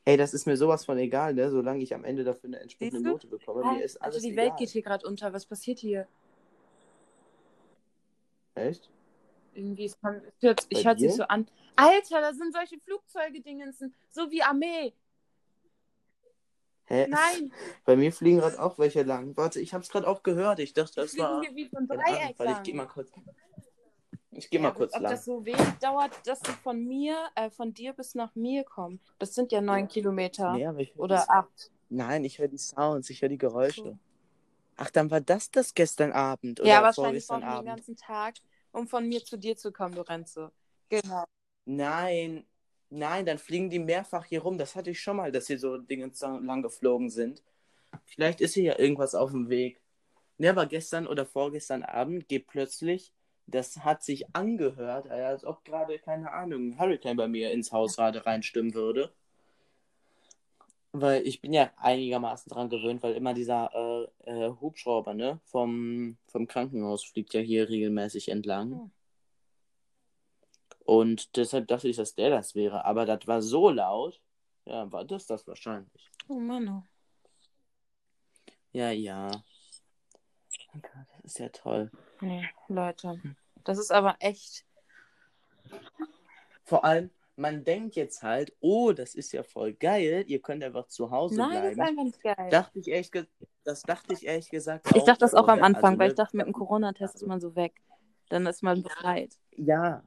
Ey, 0.09 0.17
das 0.17 0.35
ist 0.35 0.47
mir 0.47 0.57
sowas 0.57 0.85
von 0.85 0.97
egal, 0.99 1.35
ne? 1.35 1.51
Solange 1.51 1.83
ich 1.83 1.93
am 1.93 2.05
Ende 2.05 2.23
dafür 2.23 2.47
eine 2.49 2.61
entsprechende? 2.61 3.11
Note 3.11 3.27
bekomme. 3.27 3.65
Mir 3.73 3.85
ist 3.85 3.97
also 4.01 4.15
alles 4.15 4.23
die 4.23 4.31
egal. 4.31 4.47
Welt 4.47 4.57
geht 4.59 4.69
hier 4.71 4.83
gerade 4.83 5.05
unter. 5.05 5.33
Was 5.33 5.45
passiert 5.45 5.81
hier? 5.81 6.07
Echt? 8.55 8.89
Irgendwie, 9.55 9.87
es 9.87 10.01
kommt- 10.01 10.23
es 10.25 10.43
hört, 10.43 10.65
ich 10.69 10.87
hört 10.87 11.01
sich 11.01 11.13
so 11.13 11.25
an. 11.25 11.49
Alter, 11.75 12.21
da 12.21 12.33
sind 12.33 12.55
solche 12.55 12.79
Flugzeuge-Dingensen. 12.79 13.93
So 14.11 14.31
wie 14.31 14.43
Armee. 14.43 14.93
Hä? 16.85 17.09
Nein, 17.09 17.53
Bei 17.85 17.97
mir 17.97 18.13
fliegen 18.13 18.39
gerade 18.39 18.63
auch 18.63 18.79
welche 18.79 19.03
lang. 19.03 19.37
Warte, 19.37 19.61
ich 19.61 19.75
hab's 19.75 19.89
gerade 19.89 20.07
auch 20.07 20.23
gehört. 20.23 20.61
Ich 20.61 20.73
dachte, 20.73 20.93
die 20.93 21.01
das 21.01 21.11
fliegen 21.11 21.27
war. 21.27 21.41
hier 21.43 21.57
wie 21.57 21.65
so 21.69 21.79
ein 21.79 21.89
Keine 21.89 22.05
Ahnung, 22.05 22.17
Dreieck 22.21 22.39
weil 22.39 22.53
ich 22.53 22.63
geh 22.63 22.73
mal 22.75 22.87
kurz. 22.87 23.11
Ich 24.33 24.51
geh 24.51 24.57
Ja, 24.57 24.65
mal 24.65 24.73
kurz 24.73 24.95
ob 24.95 25.03
lang. 25.03 25.13
das 25.13 25.25
so 25.25 25.45
wenig 25.45 25.69
dauert, 25.81 26.13
dass 26.27 26.41
sie 26.41 26.53
von 26.63 26.85
mir, 26.87 27.17
äh, 27.35 27.51
von 27.51 27.73
dir 27.73 27.93
bis 27.93 28.15
nach 28.15 28.35
mir 28.35 28.65
kommen. 28.65 29.01
Das 29.19 29.35
sind 29.35 29.53
ja 29.53 29.61
neun 29.61 29.89
Kilometer. 29.89 30.53
Nee, 30.53 30.67
aber 30.67 30.81
ich 30.81 30.95
Oder 30.97 31.31
acht. 31.31 31.71
Nein, 31.89 32.25
ich 32.25 32.39
höre 32.39 32.49
die 32.49 32.59
Sounds, 32.59 33.09
ich 33.11 33.23
höre 33.23 33.29
die 33.29 33.39
Geräusche. 33.39 33.83
So. 33.83 33.99
Ach, 34.77 34.91
dann 34.91 35.11
war 35.11 35.21
das 35.21 35.51
das 35.51 35.73
gestern 35.75 36.13
Abend 36.13 36.61
oder 36.61 36.69
Ja, 36.69 36.83
wahrscheinlich 36.83 37.27
brauchen 37.27 37.43
wir 37.43 37.57
den 37.57 37.67
ganzen 37.67 37.97
Tag, 37.97 38.35
um 38.73 38.87
von 38.87 39.09
mir 39.09 39.25
zu 39.25 39.39
dir 39.39 39.57
zu 39.57 39.73
kommen, 39.73 39.95
Lorenzo. 39.95 40.51
Genau. 40.89 41.25
Nein, 41.65 42.45
nein, 42.91 43.27
dann 43.27 43.39
fliegen 43.39 43.71
die 43.71 43.79
mehrfach 43.79 44.25
hier 44.25 44.43
rum. 44.43 44.59
Das 44.59 44.77
hatte 44.77 44.91
ich 44.91 45.01
schon 45.01 45.17
mal, 45.17 45.33
dass 45.33 45.47
hier 45.47 45.59
so 45.59 45.79
Dinge 45.79 46.11
so 46.13 46.27
lang 46.39 46.63
geflogen 46.63 47.11
sind. 47.11 47.43
Vielleicht 48.05 48.41
ist 48.41 48.55
hier 48.55 48.65
ja 48.65 48.79
irgendwas 48.79 49.15
auf 49.15 49.31
dem 49.33 49.49
Weg. 49.49 49.81
Ne, 50.39 50.51
aber 50.51 50.67
gestern 50.67 51.07
oder 51.07 51.27
vorgestern 51.27 51.83
Abend 51.83 52.29
geht 52.29 52.47
plötzlich, 52.47 53.15
das 53.47 53.79
hat 53.85 54.03
sich 54.03 54.35
angehört, 54.35 55.07
äh, 55.07 55.23
als 55.23 55.45
ob 55.45 55.65
gerade, 55.65 55.99
keine 55.99 56.33
Ahnung, 56.33 56.69
ein 56.69 56.79
Hurricane 56.79 57.17
bei 57.17 57.29
mir 57.29 57.53
ins 57.53 57.73
Haus 57.73 57.97
gerade 57.97 58.27
reinstimmen 58.27 58.75
würde. 58.75 59.13
Weil 60.93 61.27
ich 61.27 61.41
bin 61.41 61.53
ja 61.53 61.71
einigermaßen 61.77 62.51
dran 62.51 62.71
gewöhnt, 62.71 63.03
weil 63.03 63.15
immer 63.15 63.35
dieser 63.35 63.71
äh, 64.25 64.31
äh, 64.31 64.51
Hubschrauber, 64.61 65.15
ne, 65.15 65.41
vom, 65.45 66.17
vom 66.27 66.47
Krankenhaus 66.47 67.05
fliegt 67.05 67.35
ja 67.35 67.41
hier 67.41 67.69
regelmäßig 67.69 68.31
entlang. 68.31 68.73
Hm. 68.73 68.91
Und 70.85 71.37
deshalb 71.37 71.67
dachte 71.69 71.89
ich, 71.89 71.97
dass 71.97 72.15
der 72.15 72.31
das 72.31 72.55
wäre. 72.55 72.85
Aber 72.85 73.05
das 73.07 73.27
war 73.27 73.43
so 73.43 73.71
laut. 73.71 74.21
Ja, 74.65 74.91
war 74.91 75.05
das 75.05 75.27
das 75.27 75.47
wahrscheinlich. 75.47 76.11
Oh 76.29 76.39
Mann. 76.39 76.69
oh. 76.69 76.83
Ja, 78.73 78.91
ja. 78.91 79.31
Oh 80.75 80.79
Das 81.23 81.33
ist 81.33 81.39
ja 81.39 81.49
toll. 81.49 81.91
Nee, 82.21 82.49
Leute. 82.69 83.21
Das 83.65 83.79
ist 83.79 83.91
aber 83.93 84.17
echt. 84.21 84.65
Vor 86.65 86.85
allem, 86.85 87.11
man 87.37 87.65
denkt 87.65 87.97
jetzt 87.97 88.23
halt, 88.23 88.55
oh, 88.61 88.93
das 88.93 89.15
ist 89.15 89.33
ja 89.33 89.43
voll 89.43 89.73
geil. 89.75 90.25
Ihr 90.27 90.41
könnt 90.41 90.65
einfach 90.65 90.87
zu 90.89 91.11
Hause 91.11 91.37
Nein, 91.37 91.51
das 91.63 91.71
ist 91.71 91.75
bleiben. 91.77 91.89
einfach 91.91 92.05
nicht 92.05 92.23
geil. 92.23 92.51
Dachte 92.51 92.79
ich 92.79 93.13
ge- 93.13 93.27
das 93.65 93.83
dachte 93.83 94.15
ich 94.15 94.25
ehrlich 94.27 94.49
gesagt 94.49 94.87
ich 94.95 95.03
dachte 95.05 95.21
das 95.21 95.35
auch 95.35 95.41
am 95.49 95.59
vorher. 95.59 95.65
Anfang, 95.65 95.85
Also, 95.93 95.99
weil 95.99 96.09
ich 96.11 96.15
dachte, 96.17 96.37
mit 96.37 96.47
dem 96.47 96.53
Corona-Test 96.53 97.17
ist 97.17 97.27
man 97.27 97.41
so 97.41 97.55
weg. 97.57 97.75
Dann 98.29 98.47
ist 98.47 98.63
man 98.63 98.83
befreit. 98.83 99.37
Ja. 99.57 100.03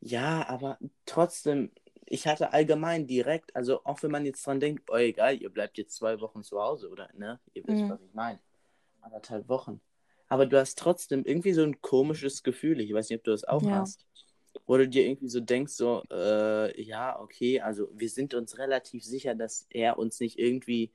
Ja, 0.00 0.46
aber 0.48 0.78
trotzdem, 1.06 1.70
ich 2.06 2.26
hatte 2.26 2.52
allgemein 2.52 3.06
direkt, 3.06 3.54
also 3.54 3.84
auch 3.84 4.02
wenn 4.02 4.10
man 4.10 4.24
jetzt 4.24 4.46
dran 4.46 4.58
denkt, 4.60 4.90
oh 4.90 4.96
egal, 4.96 5.36
ihr 5.40 5.50
bleibt 5.50 5.78
jetzt 5.78 5.94
zwei 5.96 6.20
Wochen 6.20 6.42
zu 6.42 6.60
Hause 6.60 6.88
oder, 6.90 7.08
ne? 7.14 7.38
Ihr 7.54 7.66
wisst, 7.66 7.82
Mhm. 7.84 7.90
was 7.90 8.00
ich 8.02 8.14
meine. 8.14 8.38
Anderthalb 9.02 9.48
Wochen. 9.48 9.80
Aber 10.30 10.46
du 10.46 10.58
hast 10.60 10.78
trotzdem 10.78 11.24
irgendwie 11.26 11.54
so 11.54 11.64
ein 11.64 11.82
komisches 11.82 12.44
Gefühl. 12.44 12.80
Ich 12.82 12.94
weiß 12.94 13.10
nicht, 13.10 13.20
ob 13.20 13.24
du 13.26 13.32
das 13.32 13.44
auch 13.46 13.70
Ja. 13.70 13.72
hast. 13.72 14.06
Wo 14.66 14.78
du 14.78 14.88
dir 14.88 15.04
irgendwie 15.06 15.28
so 15.28 15.40
denkst, 15.40 15.74
so, 15.74 16.04
äh, 16.12 16.82
ja, 16.82 17.20
okay, 17.20 17.60
also 17.60 17.88
wir 17.94 18.10
sind 18.10 18.34
uns 18.34 18.58
relativ 18.58 19.04
sicher, 19.04 19.34
dass 19.36 19.66
er 19.70 19.98
uns 19.98 20.20
nicht 20.20 20.38
irgendwie 20.40 20.92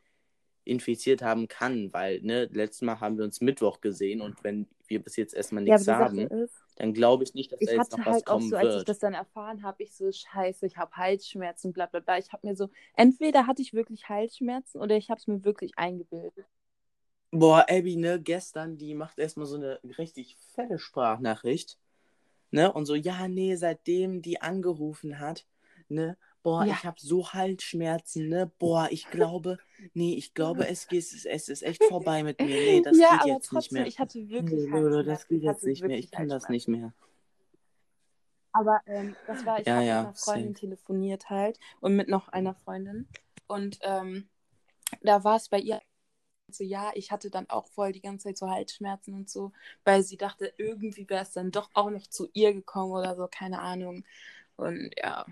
infiziert 0.65 1.21
haben 1.23 1.47
kann, 1.47 1.93
weil, 1.93 2.21
ne, 2.21 2.45
letztes 2.51 2.81
Mal 2.83 2.99
haben 3.01 3.17
wir 3.17 3.25
uns 3.25 3.41
Mittwoch 3.41 3.81
gesehen 3.81 4.21
und 4.21 4.43
wenn 4.43 4.67
wir 4.87 5.03
bis 5.03 5.15
jetzt 5.17 5.33
erstmal 5.35 5.63
Ja, 5.65 5.77
nichts 5.77 5.87
die 5.87 5.87
haben, 5.87 6.29
ist, 6.29 6.63
dann 6.77 6.93
glaube 6.93 7.23
ich 7.25 7.33
nicht, 7.35 7.51
dass 7.51 7.63
da 7.63 7.71
jetzt 7.73 7.91
noch 7.91 8.05
was 8.05 8.23
halt 8.23 8.27
auch 8.27 8.41
kommen 8.41 8.41
so, 8.41 8.55
als 8.57 8.75
ich 8.75 8.83
wird. 8.83 8.85
das 8.85 8.99
dann 8.99 9.13
erfahren 9.13 9.63
habe, 9.63 9.83
ich 9.83 9.93
so, 9.95 10.11
scheiße, 10.11 10.65
ich 10.67 10.77
habe 10.77 10.95
Halsschmerzen, 10.97 11.73
bla 11.73 11.85
bla 11.87 11.99
bla. 11.99 12.17
Ich 12.17 12.31
habe 12.33 12.47
mir 12.47 12.55
so, 12.55 12.69
entweder 12.95 13.47
hatte 13.47 13.61
ich 13.61 13.73
wirklich 13.73 14.09
Halsschmerzen 14.09 14.81
oder 14.81 14.95
ich 14.97 15.09
habe 15.09 15.19
es 15.19 15.27
mir 15.27 15.43
wirklich 15.45 15.77
eingebildet. 15.77 16.45
Boah, 17.31 17.65
Abby, 17.69 17.97
ne, 17.97 18.21
gestern, 18.21 18.77
die 18.77 18.93
macht 18.93 19.19
erstmal 19.19 19.45
so 19.47 19.55
eine 19.57 19.79
richtig 19.97 20.37
fette 20.53 20.79
Sprachnachricht. 20.79 21.77
Ne, 22.51 22.71
und 22.71 22.85
so, 22.85 22.95
ja, 22.95 23.27
nee, 23.27 23.55
seitdem 23.55 24.21
die 24.21 24.41
angerufen 24.41 25.19
hat, 25.19 25.45
ne, 25.89 26.17
boah, 26.43 26.63
Ja. 26.63 26.73
ich 26.73 26.83
habe 26.85 26.95
so 26.99 27.33
Halsschmerzen, 27.33 28.29
ne, 28.29 28.49
boah, 28.59 28.87
ich 28.91 29.09
glaube, 29.09 29.57
nee, 29.93 30.13
ich 30.13 30.33
glaube, 30.33 30.67
es, 30.67 30.87
geht, 30.87 31.03
es 31.03 31.49
ist 31.49 31.63
echt 31.63 31.83
vorbei 31.83 32.23
mit 32.23 32.39
mir. 32.39 32.45
Nee, 32.47 32.81
das 32.81 32.97
ja, 32.97 33.17
geht 33.17 33.25
jetzt 33.25 33.51
nicht 33.51 33.63
trotzdem, 33.65 33.77
mehr. 33.79 33.87
ich 33.87 33.99
hatte 33.99 34.19
Nee, 34.19 34.29
wirklich 34.29 34.69
Lolo, 34.69 35.03
das 35.03 35.27
geht 35.27 35.41
jetzt 35.43 35.63
nicht 35.63 35.83
mehr. 35.83 35.97
Ich 35.97 36.11
kann 36.11 36.29
das 36.29 36.47
nicht 36.47 36.67
mehr. 36.69 36.93
Aber 38.53 38.79
ähm, 38.85 39.15
das 39.27 39.45
war, 39.45 39.59
ich 39.59 39.65
Ja, 39.67 39.75
habe 39.75 39.85
ja, 39.85 39.97
mit 39.97 40.05
einer 40.07 40.15
Freundin 40.15 40.53
safe. 40.53 40.59
telefoniert 40.61 41.29
halt 41.29 41.59
und 41.81 41.95
mit 41.95 42.07
noch 42.07 42.29
einer 42.29 42.53
Freundin. 42.55 43.05
Und 43.47 43.79
ähm, 43.81 44.29
da 45.01 45.23
war 45.25 45.35
es 45.35 45.49
bei 45.49 45.59
ihr 45.59 45.81
so, 46.49 46.63
ja, 46.63 46.91
ich 46.93 47.11
hatte 47.11 47.29
dann 47.29 47.49
auch 47.49 47.67
voll 47.67 47.91
die 47.91 48.01
ganze 48.01 48.27
Zeit 48.27 48.37
so 48.37 48.49
Halsschmerzen 48.49 49.13
und 49.13 49.29
so, 49.29 49.51
weil 49.83 50.03
sie 50.03 50.17
dachte, 50.17 50.53
irgendwie 50.57 51.09
wäre 51.09 51.23
es 51.23 51.31
dann 51.31 51.51
doch 51.51 51.69
auch 51.73 51.89
noch 51.89 52.07
zu 52.07 52.29
ihr 52.33 52.53
gekommen 52.53 52.91
oder 52.91 53.15
so, 53.15 53.27
keine 53.27 53.59
Ahnung. 53.59 54.03
Und 54.55 54.91
ja. 54.97 55.25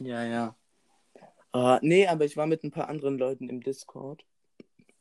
Ja, 0.00 0.24
ja. 0.24 0.54
Äh, 1.52 1.78
nee, 1.82 2.06
aber 2.06 2.24
ich 2.24 2.36
war 2.36 2.46
mit 2.46 2.62
ein 2.62 2.70
paar 2.70 2.88
anderen 2.88 3.18
Leuten 3.18 3.48
im 3.48 3.62
Discord. 3.62 4.24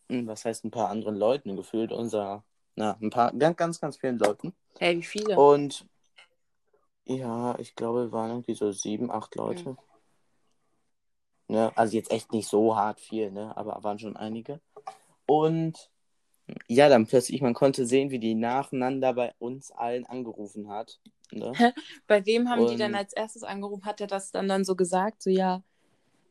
Hm, 0.10 0.28
Was 0.28 0.46
heißt 0.46 0.64
ein 0.64 0.72
paar 0.72 0.90
anderen 0.90 1.16
Leuten? 1.16 1.56
Gefühlt 1.56 1.92
unser, 1.92 2.44
na, 2.76 2.98
ein 3.02 3.10
paar, 3.10 3.34
ganz, 3.34 3.58
ganz, 3.58 3.80
ganz 3.80 3.98
vielen 3.98 4.18
Leuten. 4.18 4.54
Hey, 4.80 4.98
wie 4.98 5.04
viele? 5.04 5.38
Und 5.38 5.86
ja, 7.06 7.58
ich 7.60 7.76
glaube, 7.76 8.06
wir 8.06 8.12
waren 8.12 8.32
irgendwie 8.32 8.56
so 8.56 8.72
sieben, 8.72 9.12
acht 9.12 9.36
Leute. 9.36 9.78
Ne? 11.48 11.72
Also 11.76 11.96
jetzt 11.96 12.12
echt 12.12 12.32
nicht 12.34 12.48
so 12.48 12.76
hart 12.76 13.00
viel, 13.00 13.32
ne? 13.32 13.56
Aber 13.56 13.84
waren 13.84 14.00
schon 14.00 14.18
einige. 14.18 14.60
Und 15.26 15.90
ja, 16.68 16.90
dann 16.90 17.08
plötzlich, 17.08 17.42
man 17.42 17.54
konnte 17.54 17.86
sehen, 17.86 18.10
wie 18.10 18.20
die 18.20 18.36
nacheinander 18.36 19.14
bei 19.14 19.34
uns 19.40 19.72
allen 19.72 20.06
angerufen 20.06 20.70
hat. 20.70 21.00
Ne? 21.32 21.52
Bei 22.08 22.26
wem 22.26 22.50
haben 22.50 22.66
die 22.68 22.74
Und- 22.74 22.80
denn 22.80 22.96
als 22.96 23.12
erstes 23.12 23.44
angerufen? 23.44 23.86
Hat 23.86 24.00
er 24.00 24.08
das 24.08 24.32
dann, 24.32 24.48
dann 24.48 24.64
so 24.64 24.76
gesagt? 24.78 25.22
So, 25.24 25.30
ja, 25.30 25.62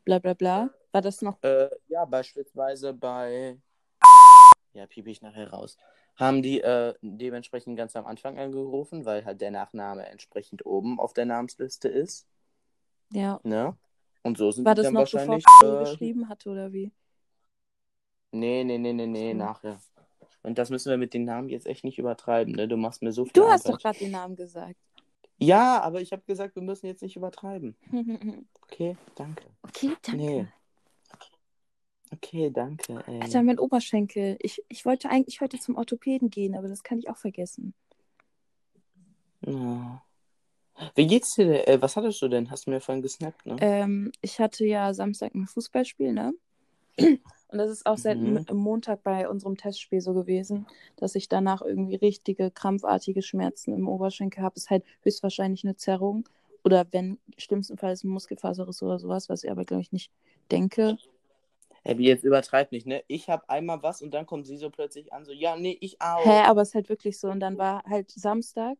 bla 0.06 0.18
bla 0.18 0.32
bla. 0.32 0.70
War 0.92 1.02
das 1.02 1.20
noch? 1.20 1.42
Äh, 1.42 1.68
ja, 1.88 2.06
beispielsweise 2.06 2.94
bei. 2.94 3.58
Ja, 4.73 4.87
piep 4.87 5.06
ich 5.06 5.20
nachher 5.20 5.50
raus. 5.50 5.76
Haben 6.16 6.40
die 6.40 6.62
äh, 6.62 6.94
dementsprechend 7.02 7.76
ganz 7.76 7.94
am 7.94 8.06
Anfang 8.06 8.38
angerufen, 8.38 9.04
weil 9.04 9.26
halt 9.26 9.42
der 9.42 9.50
Nachname 9.50 10.06
entsprechend 10.06 10.64
oben 10.64 10.99
auf 10.99 11.12
der 11.12 11.26
Namensliste 11.26 11.88
ist. 11.88 12.26
Ja. 13.11 13.38
Ne? 13.42 13.76
Und 14.26 14.38
so 14.38 14.50
sind 14.50 14.64
War 14.64 14.75
die 14.75 14.78
das 14.83 14.87
dann 14.87 14.95
noch 14.95 15.11
bevor 15.11 15.21
wahrscheinlich. 15.40 15.45
er 15.62 15.80
äh, 15.80 15.85
geschrieben 15.85 16.28
hatte 16.28 16.50
oder 16.50 16.73
wie? 16.73 16.90
Nee, 18.33 18.64
nee, 18.64 18.78
nee, 18.78 18.92
nee, 18.92 19.06
nee, 19.06 19.33
So. 19.33 19.38
nachher. 19.38 19.80
Und 20.42 20.59
das 20.59 20.71
müssen 20.71 20.90
wir 20.90 20.97
mit 20.97 21.14
den 21.14 21.25
Namen 21.25 21.49
jetzt 21.49 21.66
echt 21.66 21.85
nicht 21.85 21.99
übertreiben, 21.99 22.54
ne? 22.54 22.68
Du 22.68 22.76
machst 22.76 23.02
mir 23.02 23.12
so 23.12 23.25
viel 23.25 23.33
Du 23.33 23.47
hast 23.49 23.64
doch 23.66 23.71
Arbeit. 23.75 23.83
gerade 23.83 23.99
den 23.99 24.11
Namen 24.12 24.37
gesagt. 24.37 24.76
Ja, 25.38 25.80
aber 25.83 26.00
ich 26.00 26.12
habe 26.12 26.23
gesagt, 26.26 26.54
wir 26.56 26.62
müssen 26.62 26.87
jetzt 26.87 27.02
nicht 27.02 27.16
übertreiben. 27.16 27.76
okay, 27.92 28.47
Okay, 28.68 28.97
danke. 29.14 29.45
danke. 30.02 30.16
Nee. 30.16 30.47
Okay, 32.12 32.50
danke, 32.50 33.02
ey. 33.09 33.21
Alter, 33.23 33.42
mein 33.42 33.59
Oberschenkel. 33.59 34.37
Ich, 34.40 34.62
ich 34.68 34.85
wollte 34.85 35.11
eigentlich 35.11 35.40
heute 35.40 35.59
zum 35.59 35.76
Orthopäden 35.76 36.30
gehen, 36.30 36.54
aber 36.56 36.68
das 36.68 36.83
kann 36.85 36.99
ich 36.99 37.11
auch 37.11 37.16
vergessen. 37.16 37.75
Ja. 39.45 40.02
Wie 40.95 41.06
geht's 41.06 41.35
dir 41.35 41.47
denn? 41.47 41.64
Äh, 41.66 41.83
was 41.83 41.97
hattest 41.97 42.21
du 42.23 42.28
denn? 42.28 42.50
Hast 42.50 42.66
du 42.66 42.71
mir 42.71 42.80
vorhin 42.80 43.02
gesnappt, 43.02 43.47
ne? 43.47 43.56
Ähm, 43.61 44.12
ich 44.21 44.38
hatte 44.40 44.64
ja 44.66 44.92
Samstag 44.95 45.35
ein 45.35 45.47
Fußballspiel, 45.47 46.12
ne? 46.12 46.35
Und 47.49 47.59
das 47.59 47.71
ist 47.71 47.87
auch 47.87 47.97
seit 47.97 48.18
Mhm. 48.21 48.45
Montag 48.52 49.02
bei 49.04 49.28
unserem 49.28 49.56
Testspiel 49.56 50.00
so 50.00 50.14
gewesen, 50.14 50.66
dass 50.97 51.14
ich 51.14 51.28
danach 51.28 51.62
irgendwie 51.62 51.95
richtige 51.95 52.50
krampfartige 52.50 53.23
Schmerzen 53.23 53.73
im 53.73 53.88
Oberschenkel 53.88 54.42
habe. 54.42 54.56
Ist 54.56 54.71
halt 54.71 54.85
höchstwahrscheinlich 55.02 55.64
eine 55.64 55.76
Zerrung. 55.76 56.28
Oder 56.64 56.87
wenn, 56.90 57.18
schlimmstenfalls 57.38 58.02
ein 58.02 58.09
Muskelfaserriss 58.09 58.83
oder 58.83 58.99
sowas, 58.99 59.28
was 59.28 59.45
ich 59.45 59.50
aber, 59.50 59.64
glaube 59.64 59.83
ich, 59.83 59.92
nicht 59.92 60.11
denke. 60.50 60.99
Ey, 61.85 61.99
wie 61.99 62.09
jetzt 62.09 62.25
übertreib 62.25 62.73
nicht, 62.73 62.87
ne? 62.87 63.04
Ich 63.06 63.28
hab 63.30 63.49
einmal 63.49 63.80
was 63.83 64.02
und 64.02 64.12
dann 64.12 64.26
kommt 64.26 64.47
sie 64.47 64.56
so 64.56 64.71
plötzlich 64.71 65.12
an, 65.12 65.25
so, 65.25 65.33
ja, 65.33 65.56
nee, 65.56 65.78
ich 65.80 66.00
auch. 66.00 66.25
Hä, 66.25 66.42
aber 66.47 66.62
es 66.62 66.68
ist 66.71 66.75
halt 66.75 66.88
wirklich 66.88 67.18
so. 67.18 67.28
Und 67.28 67.40
dann 67.40 67.59
war 67.59 67.85
halt 67.85 68.11
Samstag, 68.11 68.76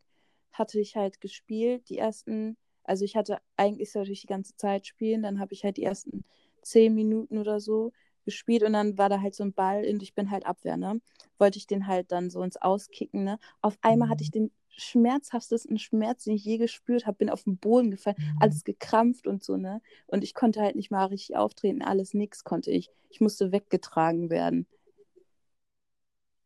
hatte 0.59 0.81
ich 0.81 0.97
halt 0.97 1.21
gespielt, 1.21 1.89
die 1.89 1.99
ersten, 1.99 2.57
also 2.85 3.05
ich 3.05 3.17
hatte 3.17 3.39
eigentlich 3.57 3.93
sollte 3.93 4.13
ich 4.13 4.21
die 4.23 4.27
ganze 4.27 4.57
Zeit 4.57 4.87
spielen, 4.87 5.23
dann 5.23 5.41
habe 5.41 5.53
ich 5.53 5.65
halt 5.65 5.77
die 5.77 5.85
ersten 5.85 6.25
zehn 6.63 6.95
Minuten 6.95 7.39
oder 7.39 7.61
so 7.61 7.93
gespielt 8.25 8.63
und 8.65 8.73
dann 8.73 8.99
war 8.99 9.09
da 9.09 9.21
halt 9.21 9.35
so 9.35 9.45
ein 9.45 9.53
Ball 9.53 9.87
und 9.89 10.03
ich 10.03 10.15
bin 10.15 10.31
halt 10.31 10.47
Abwehr, 10.47 10.77
ne? 10.77 11.01
Wollte 11.39 11.59
ich 11.59 11.67
den 11.67 11.87
halt 11.87 12.11
dann 12.13 12.29
so 12.29 12.43
ins 12.43 12.57
Auskicken, 12.57 13.25
ne? 13.25 13.39
Auf 13.63 13.79
einmal 13.83 14.09
hatte 14.09 14.25
ich 14.25 14.31
den 14.31 14.51
schmerzhaftesten 14.69 15.79
Schmerz, 15.79 16.25
den 16.25 16.35
ich 16.35 16.45
je 16.45 16.59
gespürt 16.59 17.07
habe, 17.07 17.17
bin 17.19 17.31
auf 17.31 17.45
den 17.45 17.57
Boden 17.57 17.91
gefallen, 17.91 18.17
alles 18.41 18.65
gekrampft 18.65 19.27
und 19.27 19.43
so, 19.43 19.57
ne? 19.57 19.81
Und 20.07 20.25
ich 20.25 20.35
konnte 20.35 20.61
halt 20.61 20.77
nicht 20.77 20.91
mal 20.91 21.07
richtig 21.07 21.37
auftreten, 21.37 21.83
alles 21.83 22.15
nix 22.15 22.45
konnte 22.45 22.71
ich. 22.71 22.91
Ich 23.11 23.21
musste 23.21 23.53
weggetragen 23.53 24.29
werden. 24.29 24.67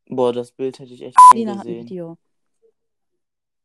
Boah, 0.06 0.32
das 0.32 0.52
Bild 0.52 0.78
hätte 0.78 0.92
ich 0.92 1.02
echt 1.02 1.16
Lina 1.34 1.52
gern 1.52 1.58
hat 1.60 1.66
ein 1.66 1.72
gesehen. 1.72 1.86
Video. 1.86 2.18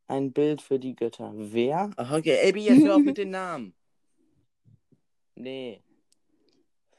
Ein 0.07 0.31
Bild 0.33 0.61
für 0.61 0.79
die 0.79 0.95
Götter. 0.95 1.31
Wer? 1.35 1.89
Ach, 1.97 2.11
okay, 2.17 2.47
Abby, 2.47 2.63
jetzt 2.65 2.83
hör 2.83 2.95
auf 2.97 3.01
mit 3.03 3.17
den 3.17 3.31
Namen. 3.31 3.73
Nee. 5.35 5.81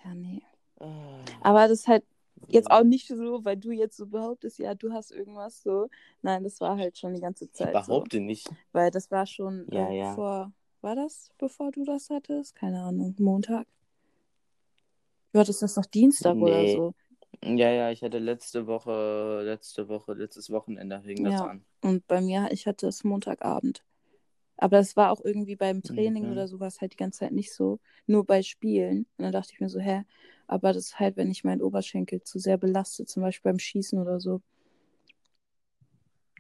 Ja, 0.04 0.14
nee. 0.14 0.42
Ah. 0.80 1.20
Aber 1.42 1.68
das 1.68 1.80
ist 1.80 1.88
halt 1.88 2.04
jetzt 2.48 2.70
auch 2.70 2.82
nicht 2.84 3.06
so, 3.08 3.44
weil 3.44 3.56
du 3.56 3.70
jetzt 3.70 3.96
so 3.96 4.06
behauptest, 4.06 4.58
ja, 4.58 4.74
du 4.74 4.92
hast 4.92 5.10
irgendwas 5.10 5.62
so. 5.62 5.88
Nein, 6.22 6.44
das 6.44 6.60
war 6.60 6.76
halt 6.76 6.98
schon 6.98 7.14
die 7.14 7.20
ganze 7.20 7.44
Ich 7.46 7.52
Zeit 7.52 7.72
behaupte 7.72 8.20
nicht. 8.20 8.46
so. 8.48 8.54
Weil 8.72 8.90
das 8.90 9.10
war 9.10 9.26
schon 9.26 9.66
Ja, 9.70 9.88
äh, 9.88 9.98
ja. 9.98 10.14
vor, 10.14 10.52
war 10.80 10.96
das, 10.96 11.30
bevor 11.38 11.70
du 11.72 11.84
das 11.84 12.10
hattest? 12.10 12.54
Keine 12.54 12.82
Ahnung, 12.82 13.14
Montag. 13.18 13.66
Du 15.32 15.38
hattest 15.40 15.62
das 15.62 15.76
noch 15.76 15.86
Dienstag 15.86 16.36
oder 16.36 16.62
Nee. 16.62 16.76
so. 16.76 16.94
Ja, 17.42 17.70
ja, 17.70 17.90
ich 17.90 18.02
hatte 18.02 18.18
letzte 18.18 18.66
Woche, 18.66 19.40
letzte 19.44 19.88
Woche, 19.88 20.12
letztes 20.14 20.50
Wochenende 20.50 21.02
wegen 21.04 21.24
das 21.24 21.32
Ja. 21.32 21.42
an. 21.42 21.64
Und 21.82 22.06
bei 22.06 22.20
mir, 22.20 22.48
ich 22.52 22.66
hatte 22.66 22.86
es 22.88 23.04
Montagabend. 23.04 23.84
Aber 24.58 24.78
es 24.80 24.96
war 24.96 25.10
auch 25.12 25.22
irgendwie 25.24 25.56
beim 25.56 25.82
Training 25.82 26.24
Mhm. 26.24 26.32
oder 26.32 26.48
sowas 26.48 26.80
halt 26.80 26.92
die 26.94 26.96
ganze 26.98 27.20
Zeit 27.20 27.32
nicht 27.32 27.52
so. 27.54 27.80
Nur 28.06 28.24
bei 28.26 28.42
Spielen. 28.42 29.00
Und 29.18 29.24
dann 29.24 29.32
dachte 29.32 29.52
ich 29.54 29.60
mir 29.60 29.68
so, 29.70 29.80
hä? 29.80 30.04
Aber 30.48 30.72
das 30.72 30.86
ist 30.86 31.00
halt, 31.00 31.16
wenn 31.16 31.30
ich 31.30 31.44
meinen 31.44 31.62
Oberschenkel 31.62 32.22
zu 32.22 32.38
sehr 32.40 32.58
belaste, 32.58 33.06
zum 33.06 33.22
Beispiel 33.22 33.52
beim 33.52 33.58
Schießen 33.60 33.98
oder 34.00 34.20
so. 34.20 34.42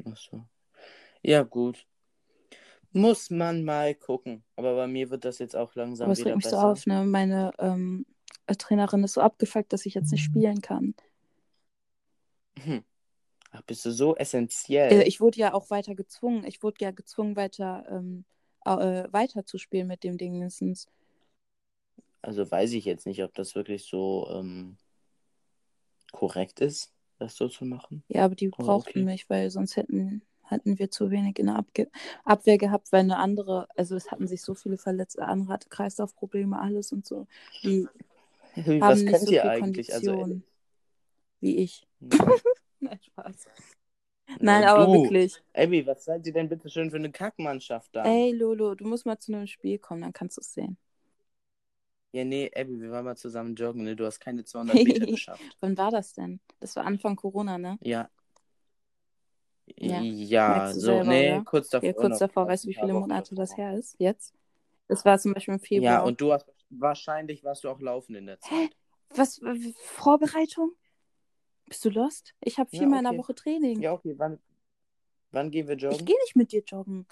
Ach 0.06 0.16
so. 0.16 0.48
Ja, 1.22 1.42
gut. 1.44 1.86
Muss 2.92 3.30
man 3.30 3.64
mal 3.64 3.94
gucken. 3.94 4.42
Aber 4.56 4.74
bei 4.74 4.86
mir 4.88 5.10
wird 5.10 5.24
das 5.24 5.38
jetzt 5.38 5.54
auch 5.56 5.74
langsam 5.76 6.08
Aber 6.08 6.16
wieder 6.16 6.32
regt 6.32 6.36
mich 6.36 6.46
so 6.46 6.56
auf, 6.56 6.86
ne? 6.86 7.04
Meine 7.04 7.52
ähm, 7.58 8.06
äh, 8.06 8.15
Trainerin 8.54 9.04
ist 9.04 9.14
so 9.14 9.20
abgefuckt, 9.20 9.72
dass 9.72 9.86
ich 9.86 9.94
jetzt 9.94 10.12
nicht 10.12 10.22
spielen 10.24 10.60
kann. 10.60 10.94
Hm. 12.58 12.84
Ach, 13.52 13.62
bist 13.64 13.84
du 13.86 13.92
so 13.92 14.16
essentiell? 14.16 15.02
Äh, 15.02 15.04
ich 15.04 15.20
wurde 15.20 15.38
ja 15.38 15.54
auch 15.54 15.70
weiter 15.70 15.94
gezwungen. 15.94 16.44
Ich 16.44 16.62
wurde 16.62 16.76
ja 16.80 16.90
gezwungen, 16.90 17.36
weiter, 17.36 17.84
ähm, 17.90 18.24
äh, 18.64 19.12
weiter 19.12 19.44
zu 19.46 19.58
spielen 19.58 19.86
mit 19.88 20.04
dem 20.04 20.18
Ding 20.18 20.32
mindestens. 20.32 20.88
Also 22.20 22.50
weiß 22.50 22.72
ich 22.72 22.84
jetzt 22.84 23.06
nicht, 23.06 23.22
ob 23.22 23.32
das 23.34 23.54
wirklich 23.54 23.84
so 23.86 24.28
ähm, 24.30 24.76
korrekt 26.12 26.58
ist, 26.60 26.92
das 27.18 27.36
so 27.36 27.48
zu 27.48 27.64
machen. 27.64 28.02
Ja, 28.08 28.24
aber 28.24 28.34
die 28.36 28.50
Oh, 28.58 28.62
brauchten 28.64 28.80
okay. 28.80 29.04
mich, 29.04 29.28
weil 29.30 29.50
sonst 29.50 29.76
hätten, 29.76 30.22
hätten 30.42 30.78
wir 30.78 30.90
zu 30.90 31.10
wenig 31.10 31.38
in 31.38 31.46
der 31.46 31.56
Abge 31.56 31.90
Abwehr 32.24 32.58
gehabt, 32.58 32.92
weil 32.92 33.00
eine 33.00 33.18
andere, 33.18 33.68
also 33.76 33.96
es 33.96 34.10
hatten 34.12 34.28
sich 34.28 34.42
so 34.42 34.54
viele 34.54 34.78
Verletzte, 34.78 35.26
andere 35.26 35.52
hatte 35.54 35.68
Kreislaufprobleme, 35.68 36.58
alles 36.60 36.92
und 36.92 37.04
so. 37.06 37.26
Die 37.64 37.90
Haben 38.56 38.80
was 38.80 39.04
könnt 39.04 39.26
so 39.26 39.32
ihr 39.32 39.44
eigentlich? 39.44 39.92
Also, 39.92 40.12
Kondition 40.12 40.44
wie 41.40 41.58
ich. 41.58 41.86
äh, 42.00 42.16
Nein, 42.80 42.98
Spaß. 43.02 43.46
Nein, 44.40 44.62
äh, 44.62 44.66
aber 44.66 44.86
du, 44.86 45.02
wirklich. 45.02 45.42
Abby, 45.54 45.86
was 45.86 46.04
seid 46.04 46.26
ihr 46.26 46.32
denn 46.32 46.48
bitte 46.48 46.68
schön 46.68 46.90
für 46.90 46.96
eine 46.96 47.10
Kackmannschaft 47.10 47.94
da? 47.94 48.04
Ey, 48.04 48.32
Lolo, 48.32 48.74
du 48.74 48.86
musst 48.86 49.06
mal 49.06 49.18
zu 49.18 49.32
einem 49.32 49.46
Spiel 49.46 49.78
kommen, 49.78 50.02
dann 50.02 50.12
kannst 50.12 50.36
du 50.36 50.40
es 50.40 50.52
sehen. 50.52 50.76
Ja, 52.12 52.24
nee, 52.24 52.50
Abby, 52.54 52.80
wir 52.80 52.90
waren 52.90 53.04
mal 53.04 53.16
zusammen 53.16 53.54
joggen, 53.54 53.84
ne? 53.84 53.94
Du 53.94 54.06
hast 54.06 54.20
keine 54.20 54.44
200 54.44 54.74
Meter 54.74 55.06
geschafft. 55.06 55.42
Wann 55.60 55.76
war 55.76 55.90
das 55.90 56.14
denn? 56.14 56.40
Das 56.60 56.74
war 56.76 56.84
Anfang 56.84 57.16
Corona, 57.16 57.58
ne? 57.58 57.78
Ja. 57.82 58.08
Ja. 59.76 60.00
Ja, 60.00 60.72
du 60.72 60.80
so, 60.80 60.86
selber, 60.86 61.10
nee, 61.10 61.32
oder? 61.32 61.44
kurz 61.44 61.68
davor. 61.68 61.86
Ja, 61.86 61.92
kurz 61.92 62.18
davor, 62.18 62.48
weißt 62.48 62.64
du, 62.64 62.68
wie 62.68 62.74
viele 62.74 62.94
Monate 62.94 63.34
das 63.34 63.56
her 63.56 63.76
ist? 63.76 63.96
Jetzt? 63.98 64.32
Das 64.88 65.04
war 65.04 65.18
zum 65.18 65.34
Beispiel 65.34 65.54
im 65.54 65.60
Februar. 65.60 65.92
Ja, 65.92 66.02
und 66.02 66.20
du 66.20 66.32
hast 66.32 66.46
wahrscheinlich 66.70 67.44
warst 67.44 67.64
du 67.64 67.68
auch 67.68 67.80
laufen 67.80 68.14
in 68.14 68.26
der 68.26 68.40
Zeit. 68.40 68.76
Was? 69.10 69.40
w- 69.40 69.72
Vorbereitung? 69.84 70.72
Bist 71.66 71.84
du 71.84 71.90
lost? 71.90 72.34
Ich 72.40 72.58
habe 72.58 72.70
Ja, 72.72 72.78
viermal 72.80 73.00
in 73.00 73.06
okay. 73.06 73.14
der 73.16 73.22
Woche 73.24 73.34
Training. 73.34 73.80
Ja, 73.80 73.92
okay, 73.92 74.14
wann, 74.16 74.38
wann 75.32 75.50
gehen 75.50 75.66
wir 75.68 75.76
ich 75.76 75.82
joggen? 75.82 76.04
gehe 76.06 76.16
nicht 76.24 76.36
mit 76.36 76.52
dir 76.52 76.62
joggen. 76.64 77.06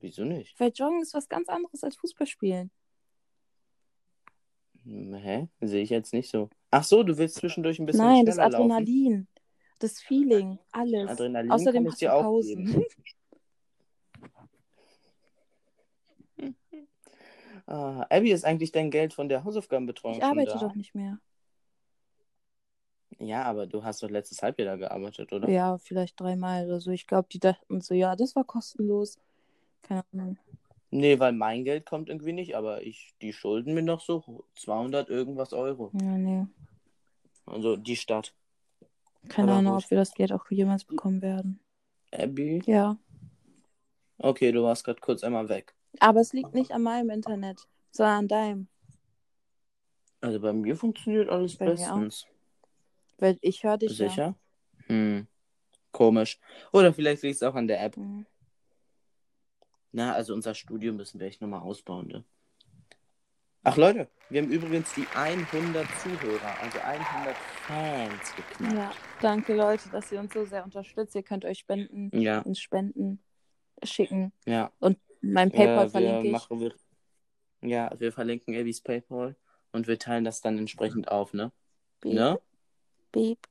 Wieso 0.00 0.24
nicht? 0.24 0.58
Weil 0.58 0.72
Joggen 0.74 1.00
ist 1.00 1.14
was 1.14 1.28
ganz 1.28 1.48
anderes 1.48 1.84
als 1.84 1.94
Fußball 1.96 2.26
spielen. 2.26 2.70
Hm, 4.84 5.14
Hä? 5.14 5.48
Sehe 5.60 5.82
ich 5.82 5.90
jetzt 5.90 6.12
nicht 6.12 6.28
so. 6.30 6.50
Ach 6.70 6.82
so, 6.82 7.02
du 7.04 7.18
willst 7.18 7.36
zwischendurch 7.36 7.78
ein 7.78 7.86
bisschen 7.86 8.04
Nein, 8.06 8.26
das 8.26 8.34
schneller 8.34 8.50
laufen. 8.50 8.72
Adrenalin. 8.72 9.28
Das 9.78 10.00
Feeling. 10.00 10.58
Alles. 10.72 11.08
Adrenalin 11.10 11.50
Außerdem 11.52 11.84
kann 11.84 11.86
ich 11.86 11.92
hast 11.92 12.02
du 12.02 12.06
dir 12.06 12.14
auch 12.14 12.22
Pausen. 12.22 12.64
geben. 12.66 12.84
Ah, 17.72 18.04
Abby 18.10 18.32
ist 18.32 18.44
eigentlich 18.44 18.70
dein 18.70 18.90
Geld 18.90 19.14
von 19.14 19.30
der 19.30 19.44
Hausaufgabenbetreuung 19.44 20.18
Ich 20.18 20.22
arbeite 20.24 20.58
da? 20.58 20.68
doch 20.68 20.74
nicht 20.74 20.94
mehr. 20.94 21.18
Ja, 23.18 23.44
aber 23.44 23.66
du 23.66 23.82
hast 23.82 24.02
doch 24.02 24.10
letztes 24.10 24.42
Halbjahr 24.42 24.72
da 24.72 24.76
gearbeitet, 24.76 25.32
oder? 25.32 25.48
Ja, 25.48 25.78
vielleicht 25.78 26.20
dreimal 26.20 26.66
oder 26.66 26.80
so. 26.80 26.90
Ich 26.90 27.06
glaube, 27.06 27.28
die 27.32 27.38
dachten 27.38 27.80
so, 27.80 27.94
ja, 27.94 28.14
das 28.14 28.36
war 28.36 28.44
kostenlos. 28.44 29.18
Keine 29.82 30.04
Ahnung. 30.12 30.36
Nee, 30.90 31.18
weil 31.18 31.32
mein 31.32 31.64
Geld 31.64 31.86
kommt 31.86 32.10
irgendwie 32.10 32.34
nicht, 32.34 32.54
aber 32.56 32.82
ich, 32.82 33.14
die 33.22 33.32
schulden 33.32 33.72
mir 33.72 33.82
noch 33.82 34.02
so 34.02 34.44
200 34.56 35.08
irgendwas 35.08 35.54
Euro. 35.54 35.90
Ja, 35.94 36.18
nee. 36.18 36.46
Also 37.46 37.76
die 37.76 37.96
Stadt. 37.96 38.34
Keine 39.30 39.48
Aber 39.48 39.58
Ahnung, 39.60 39.74
gut. 39.76 39.84
ob 39.84 39.90
wir 39.90 39.96
das 39.96 40.12
Geld 40.12 40.32
auch 40.32 40.50
jemals 40.50 40.84
bekommen 40.84 41.22
werden. 41.22 41.58
Abby? 42.10 42.62
Ja. 42.66 42.98
Okay, 44.18 44.52
du 44.52 44.62
warst 44.62 44.84
gerade 44.84 45.00
kurz 45.00 45.24
einmal 45.24 45.48
weg. 45.48 45.74
Aber 46.00 46.20
es 46.20 46.32
liegt 46.32 46.54
nicht 46.54 46.72
an 46.72 46.82
meinem 46.82 47.10
Internet, 47.10 47.66
sondern 47.90 48.18
an 48.18 48.28
deinem. 48.28 48.68
Also 50.20 50.40
bei 50.40 50.52
mir 50.52 50.76
funktioniert 50.76 51.28
alles 51.28 51.56
Bei 51.56 51.66
bestens. 51.66 52.26
Weil 53.18 53.38
ich 53.40 53.62
höre 53.64 53.78
dich 53.78 53.96
Sicher? 53.96 54.34
Hm. 54.86 55.26
Komisch. 55.90 56.38
Oder 56.72 56.92
vielleicht 56.92 57.22
liegt 57.22 57.36
es 57.36 57.42
auch 57.42 57.54
an 57.54 57.66
der 57.68 57.82
App. 57.82 57.96
ja. 57.96 58.02
Mhm. 58.02 58.26
Na, 59.94 60.14
also 60.14 60.32
unser 60.32 60.54
Studio 60.54 60.94
müssen 60.94 61.20
wir 61.20 61.26
echt 61.26 61.42
nochmal 61.42 61.60
ausbauen, 61.60 62.06
ne? 62.08 62.24
Ach 63.62 63.76
Leute, 63.76 64.08
wir 64.30 64.42
haben 64.42 64.50
übrigens 64.50 64.92
die 64.94 65.06
100 65.14 65.86
Zuhörer, 66.00 66.60
also 66.62 66.78
100 66.80 67.36
Fans 67.36 68.34
geknackt. 68.34 68.74
Ja, 68.74 68.92
danke 69.20 69.54
Leute, 69.54 69.88
dass 69.90 70.10
ihr 70.10 70.18
uns 70.18 70.32
so 70.32 70.44
sehr 70.46 70.64
unterstützt. 70.64 71.14
Ihr 71.14 71.22
könnt 71.22 71.44
euch 71.44 71.58
spenden, 71.58 72.10
Ja, 72.18 72.40
uns 72.40 72.58
Spenden 72.58 73.22
schicken. 73.84 74.32
ja. 74.46 74.72
Und 74.80 74.98
mein 75.22 75.50
PayPal 75.50 75.86
äh, 75.86 75.90
verlinke 75.90 76.26
ich. 76.26 76.32
machen, 76.32 76.60
wir, 76.60 76.74
ja, 77.62 77.90
wir 77.98 78.12
verlinken 78.12 78.54
Abby's 78.56 78.80
PayPal 78.80 79.36
und 79.72 79.86
wir 79.86 79.98
teilen 79.98 80.24
das 80.24 80.40
dann 80.40 80.58
entsprechend 80.58 81.08
auf, 81.08 81.32
ne? 81.32 81.52
Beep, 82.00 82.12
Ne? 82.14 82.40
beep, 83.12 83.48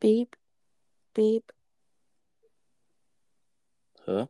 beep, 0.00 0.36
beep. 1.14 1.52
Hä? 4.04 4.26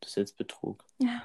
Das 0.00 0.10
ist 0.10 0.16
jetzt 0.16 0.36
Betrug. 0.36 0.84
Ja. 0.98 1.22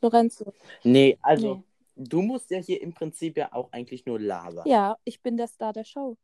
Lorenzo. 0.00 0.52
Nee, 0.84 1.18
also, 1.22 1.56
Nee. 1.56 1.62
du 2.08 2.22
musst 2.22 2.50
ja 2.50 2.58
hier 2.58 2.80
im 2.80 2.92
Prinzip 2.94 3.36
ja 3.36 3.52
auch 3.52 3.72
eigentlich 3.72 4.06
nur 4.06 4.18
labern. 4.20 4.66
Ja, 4.66 4.96
ich 5.04 5.20
bin 5.22 5.36
der 5.36 5.48
Star 5.48 5.72
der 5.72 5.84
Show. 5.84 6.16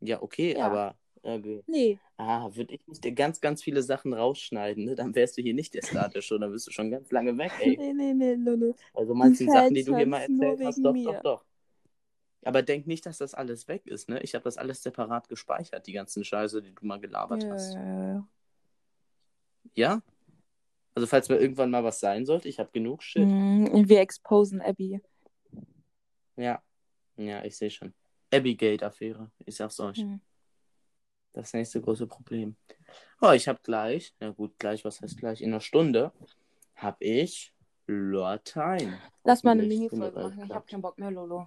Ja, 0.00 0.20
okay, 0.22 0.56
Ja. 0.56 0.66
aber. 0.66 0.96
Okay. 1.26 1.62
Nee, 1.66 1.98
Ah, 2.18 2.48
würde 2.54 2.72
ich 2.74 2.86
nicht 2.86 3.04
dir 3.04 3.12
ganz, 3.12 3.40
ganz 3.42 3.62
viele 3.62 3.82
Sachen 3.82 4.14
rausschneiden, 4.14 4.84
ne? 4.84 4.94
Dann 4.94 5.14
wärst 5.14 5.36
du 5.36 5.42
hier 5.42 5.52
nicht 5.52 5.74
der 5.74 5.82
Star 5.82 6.08
der 6.08 6.22
Show, 6.22 6.38
dann 6.38 6.50
bist 6.50 6.66
du 6.66 6.70
schon 6.70 6.90
ganz 6.90 7.10
lange 7.10 7.36
weg, 7.36 7.52
ey. 7.60 7.76
nee, 7.78 7.92
nee, 7.92 8.14
nee, 8.14 8.34
Lulu. 8.34 8.72
Also 8.94 9.14
manche 9.14 9.44
Die 9.44 9.50
Sachen, 9.50 9.74
die 9.74 9.84
du 9.84 9.94
hier 9.96 10.06
mal 10.06 10.20
erzählt 10.20 10.60
hast, 10.64 10.78
doch, 10.82 10.92
mir. 10.92 11.04
doch, 11.04 11.22
doch. 11.22 11.44
Aber 12.42 12.62
denk 12.62 12.86
nicht, 12.86 13.04
dass 13.04 13.18
das 13.18 13.34
alles 13.34 13.66
weg 13.68 13.86
ist, 13.86 14.08
ne? 14.08 14.20
Ich 14.22 14.34
habe 14.34 14.44
das 14.44 14.56
alles 14.56 14.82
separat 14.82 15.28
gespeichert, 15.28 15.86
die 15.86 15.92
ganzen 15.92 16.24
Scheiße, 16.24 16.62
die 16.62 16.72
du 16.72 16.86
mal 16.86 17.00
gelabert 17.00 17.42
Ja, 17.42 17.50
hast. 17.50 17.74
ja, 17.74 18.08
ja. 18.14 18.28
Ja? 19.74 20.02
Also 20.94 21.06
falls 21.06 21.28
mir 21.28 21.36
irgendwann 21.36 21.70
mal 21.70 21.84
was 21.84 22.00
sein 22.00 22.24
sollte, 22.24 22.48
ich 22.48 22.58
habe 22.58 22.70
genug 22.72 23.02
Shit. 23.02 23.28
Mm, 23.28 23.86
Wir 23.88 24.00
exposen 24.00 24.62
Abby. 24.62 25.00
Ja. 26.36 26.62
Ja, 27.16 27.44
ich 27.44 27.56
sehe 27.58 27.70
schon. 27.70 27.92
Abbygate-Affäre, 28.32 29.30
ich 29.44 29.56
sag's 29.56 29.78
euch. 29.80 29.98
Hm. 29.98 30.20
Das 31.36 31.52
nächste 31.52 31.82
große 31.82 32.06
Problem. 32.06 32.56
Oh, 33.20 33.32
ich 33.32 33.46
habe 33.46 33.60
gleich, 33.62 34.14
na 34.20 34.30
gut, 34.30 34.58
gleich, 34.58 34.86
was 34.86 35.02
heißt 35.02 35.18
gleich? 35.18 35.42
In 35.42 35.50
einer 35.50 35.60
Stunde 35.60 36.10
habe 36.74 37.04
ich 37.04 37.52
Latein. 37.86 38.98
Lass 39.22 39.44
mal 39.44 39.50
eine 39.50 39.64
Mini-Folge 39.64 40.18
machen. 40.18 40.42
Ich 40.46 40.54
habe 40.54 40.66
keinen 40.66 40.80
Bock 40.80 40.98
mehr, 40.98 41.10
Lolo. 41.10 41.46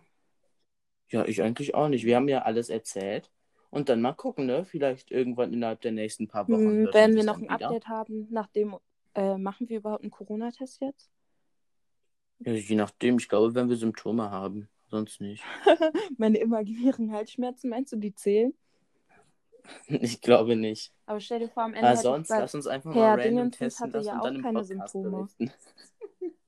Ja, 1.10 1.26
ich 1.26 1.42
eigentlich 1.42 1.74
auch 1.74 1.90
nicht. 1.90 2.06
Wir 2.06 2.18
haben 2.18 2.30
ja 2.30 2.44
alles 2.44 2.70
erzählt. 2.70 3.32
Und 3.72 3.90
dann 3.90 4.00
mal 4.00 4.14
gucken, 4.14 4.46
ne? 4.46 4.64
Vielleicht 4.64 5.10
irgendwann 5.10 5.54
innerhalb 5.54 5.82
der 5.82 5.92
nächsten 5.92 6.28
paar 6.28 6.48
Wochen. 6.48 6.86
Hm, 6.86 6.94
Werden 6.94 7.16
wir 7.16 7.24
noch 7.24 7.38
ein 7.38 7.44
wieder. 7.50 7.70
Update 7.70 7.88
haben, 7.88 8.28
nachdem 8.30 8.76
äh, 9.16 9.40
machen 9.40 9.70
wir 9.70 9.78
überhaupt 9.78 10.04
einen 10.04 10.12
Corona-Test 10.12 10.82
jetzt? 10.82 11.10
Ja, 12.42 12.54
je 12.54 12.76
nachdem, 12.76 13.18
ich 13.18 13.28
glaube, 13.28 13.56
wenn 13.56 13.70
wir 13.70 13.76
Symptome 13.76 14.30
haben. 14.30 14.70
Sonst 14.92 15.20
nicht. 15.20 15.44
Meine 16.18 16.38
imaginären 16.38 17.12
Halsschmerzen, 17.12 17.70
meinst 17.72 17.92
du, 17.92 17.98
die 17.98 18.14
zählen? 18.14 18.54
Ich 19.88 20.22
glaube 20.22 20.56
nicht. 20.56 20.92
Aber 21.06 21.20
stell 21.20 21.40
dir 21.40 21.50
vor, 21.50 21.64
am 21.64 21.74
Ende 21.74 21.88
Aber 21.88 21.98
sonst 21.98 22.30
lass 22.30 22.56
uns 22.56 22.68
einfach 22.68 22.94
Herr 22.94 23.02
mal 23.02 23.10
random 23.22 23.24
Dingensens 23.52 23.58
testen 23.78 23.94
hatte 23.94 23.98
lassen 23.98 24.08
ja 24.08 24.14
und 24.14 24.20
auch 24.20 24.24
dann 24.26 24.36
im 24.36 24.42
keine 24.44 24.60
Podcast 24.60 24.92
Symptome. 24.94 25.10
berichten. 25.12 25.52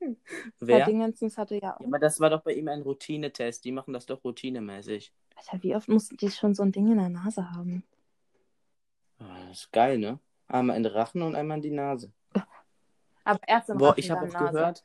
Herr 0.00 0.16
Wer? 0.60 0.86
Dingensens 0.86 1.38
hatte 1.38 1.56
ja 1.56 1.76
auch. 1.76 1.80
Ja, 1.80 1.86
aber 1.86 1.98
das 1.98 2.20
war 2.20 2.30
doch 2.30 2.42
bei 2.42 2.54
ihm 2.54 2.68
ein 2.68 2.82
Routinetest. 2.82 3.64
Die 3.64 3.72
machen 3.72 3.92
das 3.94 4.06
doch 4.06 4.22
routinemäßig. 4.24 5.12
Alter, 5.36 5.62
wie 5.62 5.74
oft 5.76 5.88
mussten 5.88 6.16
die 6.16 6.30
schon 6.30 6.54
so 6.54 6.62
ein 6.62 6.72
Ding 6.72 6.90
in 6.90 6.98
der 6.98 7.08
Nase 7.08 7.50
haben? 7.52 7.84
Ah, 9.18 9.46
Das 9.48 9.58
ist 9.62 9.72
geil, 9.72 9.98
ne? 9.98 10.18
Einmal 10.48 10.76
in 10.76 10.82
den 10.82 10.92
Rachen 10.92 11.22
und 11.22 11.34
einmal 11.34 11.58
in 11.58 11.62
die 11.62 11.70
Nase. 11.70 12.12
Aber 13.24 13.40
erst 13.46 13.68
im 13.70 13.78
Boah, 13.78 13.90
Rachen, 13.90 14.00
ich 14.00 14.10
habe 14.10 14.26
auch 14.26 14.32
Nase. 14.32 14.52
gehört. 14.52 14.84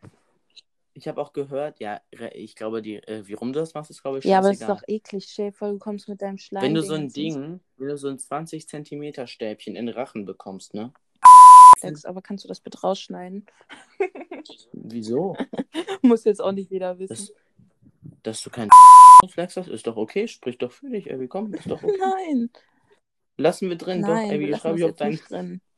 Ich 0.98 1.08
habe 1.08 1.22
auch 1.22 1.32
gehört, 1.32 1.80
ja, 1.80 2.02
ich 2.34 2.56
glaube, 2.56 2.82
die, 2.82 2.96
äh, 2.96 3.28
wie 3.28 3.34
rum 3.34 3.54
du 3.54 3.60
das 3.60 3.76
machst, 3.76 3.92
ist, 3.92 4.02
glaube 4.02 4.18
ich, 4.18 4.26
Ja, 4.26 4.40
aber 4.40 4.50
das 4.50 4.62
ist 4.62 4.68
doch 4.68 4.82
eklig. 4.88 5.40
Vor, 5.54 5.70
du 5.70 5.78
kommst 5.78 6.10
mit 6.10 6.24
deinem 6.24 6.40
Schleim. 6.40 6.64
Wenn 6.64 6.74
du 6.74 6.82
so 6.82 6.96
ein 6.96 7.10
Ding, 7.10 7.60
wenn 7.78 7.88
du 7.88 7.98
so 7.98 8.08
ein 8.08 8.18
20 8.18 8.68
Zentimeter 8.68 9.28
Stäbchen 9.28 9.76
in 9.76 9.86
den 9.86 9.94
Rachen 9.94 10.26
bekommst, 10.26 10.74
ne? 10.74 10.92
Aber 12.06 12.24
kannst 12.24 12.46
du 12.46 12.48
das 12.48 12.62
bitte 12.62 12.82
rausschneiden? 12.82 13.46
Wieso? 14.74 15.38
Muss 16.02 16.24
jetzt 16.24 16.42
auch 16.42 16.52
nicht 16.52 16.72
jeder 16.72 16.98
wissen. 16.98 17.14
Das, 17.14 17.34
dass 18.24 18.42
du 18.42 18.50
keinen 18.50 18.72
Reflex 19.24 19.56
hast, 19.56 19.68
ist 19.68 19.86
doch 19.86 19.98
okay. 19.98 20.28
Sprich 20.28 20.58
doch 20.58 20.72
für 20.72 20.90
dich, 20.90 21.14
Abby. 21.14 21.28
Komm, 21.28 21.54
ist 21.54 21.70
doch 21.70 21.84
okay. 21.84 21.96
Nein, 22.00 22.50
Lassen 23.38 23.70
wir 23.70 23.78
drin. 23.78 24.02
nein, 24.02 24.30
doch, 24.30 24.34
Abby, 24.34 24.46
wir 24.46 24.50
lassen 24.50 24.62
schreib 24.62 24.72
das 24.72 24.80
ich 24.80 24.84
auf 24.84 24.90
jetzt 24.90 25.02
dein. 25.02 25.12
nicht 25.12 25.30
drin. 25.30 25.62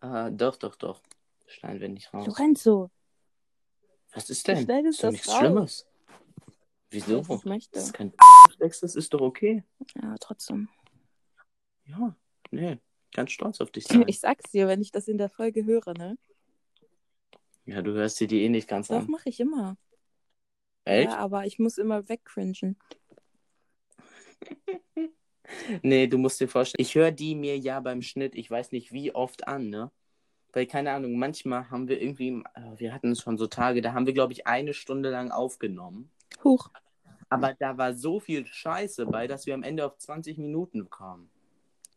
Ah, 0.00 0.28
doch, 0.30 0.56
doch, 0.56 0.74
doch. 0.74 1.00
Schneiden 1.50 1.80
wir 1.80 1.88
nicht 1.88 2.14
raus. 2.14 2.26
Lorenzo, 2.26 2.90
Was 4.12 4.30
ist 4.30 4.46
du 4.46 4.54
denn? 4.54 4.64
schneidest 4.64 4.98
Ist 4.98 5.02
doch 5.02 5.08
das 5.08 5.12
nichts 5.12 5.28
raus. 5.28 5.38
Schlimmes. 5.38 5.86
Wieso? 6.90 7.20
ich 7.28 7.44
möchte. 7.44 7.70
Das 7.72 7.84
ist 7.84 7.92
kein 7.92 8.12
das 8.58 8.82
ist 8.82 9.14
doch 9.14 9.20
okay. 9.20 9.64
Ja, 10.00 10.14
trotzdem. 10.20 10.68
Ja, 11.86 12.14
nee. 12.50 12.78
Ganz 13.12 13.32
stolz 13.32 13.60
auf 13.60 13.70
dich 13.70 13.84
sein. 13.88 14.04
Ich 14.06 14.20
sag's 14.20 14.50
dir, 14.50 14.68
wenn 14.68 14.80
ich 14.80 14.92
das 14.92 15.08
in 15.08 15.18
der 15.18 15.28
Folge 15.28 15.64
höre, 15.64 15.94
ne? 15.94 16.16
Ja, 17.64 17.82
du 17.82 17.92
hörst 17.92 18.20
dir 18.20 18.26
die 18.28 18.42
eh 18.44 18.48
nicht 18.48 18.68
ganz 18.68 18.88
Doch, 18.88 18.96
an. 18.96 19.10
mache 19.10 19.28
ich 19.28 19.40
immer. 19.40 19.76
Echt? 20.84 21.10
Ja, 21.10 21.18
aber 21.18 21.46
ich 21.46 21.58
muss 21.58 21.78
immer 21.78 22.08
wegcringen. 22.08 22.78
Nee, 25.82 26.06
du 26.06 26.16
musst 26.16 26.40
dir 26.40 26.46
vorstellen, 26.46 26.80
ich 26.80 26.94
höre 26.94 27.10
die 27.10 27.34
mir 27.34 27.58
ja 27.58 27.80
beim 27.80 28.02
Schnitt, 28.02 28.36
ich 28.36 28.48
weiß 28.48 28.70
nicht 28.70 28.92
wie 28.92 29.12
oft 29.12 29.48
an, 29.48 29.68
ne? 29.68 29.90
Weil, 30.52 30.66
keine 30.66 30.92
Ahnung, 30.92 31.18
manchmal 31.18 31.70
haben 31.70 31.88
wir 31.88 32.00
irgendwie, 32.00 32.42
äh, 32.54 32.78
wir 32.78 32.92
hatten 32.92 33.12
es 33.12 33.20
schon 33.20 33.38
so 33.38 33.46
Tage, 33.46 33.82
da 33.82 33.92
haben 33.92 34.06
wir, 34.06 34.12
glaube 34.12 34.32
ich, 34.32 34.46
eine 34.46 34.74
Stunde 34.74 35.10
lang 35.10 35.30
aufgenommen. 35.30 36.10
Huch. 36.42 36.70
Aber 37.28 37.54
da 37.54 37.78
war 37.78 37.94
so 37.94 38.18
viel 38.18 38.44
Scheiße 38.46 39.06
bei, 39.06 39.28
dass 39.28 39.46
wir 39.46 39.54
am 39.54 39.62
Ende 39.62 39.86
auf 39.86 39.96
20 39.98 40.38
Minuten 40.38 40.90
kamen. 40.90 41.30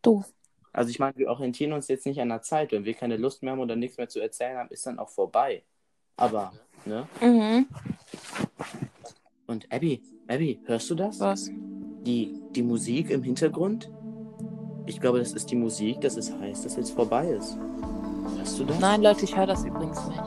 Doof. 0.04 0.32
Also 0.72 0.90
ich 0.90 1.00
meine, 1.00 1.16
wir 1.18 1.30
orientieren 1.30 1.74
uns 1.74 1.88
jetzt 1.88 2.06
nicht 2.06 2.20
an 2.20 2.30
der 2.30 2.42
Zeit. 2.42 2.72
Wenn 2.72 2.86
wir 2.86 2.94
keine 2.94 3.18
Lust 3.18 3.42
mehr 3.42 3.54
haben 3.54 3.60
oder 3.60 3.76
nichts 3.76 3.98
mehr 3.98 4.10
zu 4.10 4.20
erzählen 4.20 4.58
haben, 4.58 4.70
ist 4.70 4.86
dann 4.86 5.00
auch 5.00 5.10
vorbei. 5.10 5.64
Aber, 6.18 6.54
ne? 6.86 7.08
Mhm. 7.22 7.68
Und 9.48 9.72
Abby, 9.72 10.02
Abby, 10.28 10.60
hörst 10.66 10.90
du 10.90 10.96
das? 10.96 11.20
Was? 11.20 11.50
Die, 12.06 12.42
die 12.52 12.64
Musik 12.64 13.10
im 13.10 13.24
Hintergrund? 13.24 13.92
Ich 14.86 15.00
glaube, 15.00 15.20
das 15.20 15.34
ist 15.34 15.50
die 15.50 15.56
Musik, 15.56 16.02
dass 16.02 16.18
es 16.18 16.32
heißt, 16.32 16.66
dass 16.66 16.76
jetzt 16.76 16.92
vorbei 16.92 17.30
ist. 17.30 17.58
Hörst 18.44 18.60
du 18.60 18.66
das? 18.66 18.78
Nein, 18.78 19.02
Leute, 19.02 19.24
ich 19.24 19.38
höre 19.38 19.48
das 19.48 19.64
übrigens 19.64 20.06
nicht. 20.06 20.22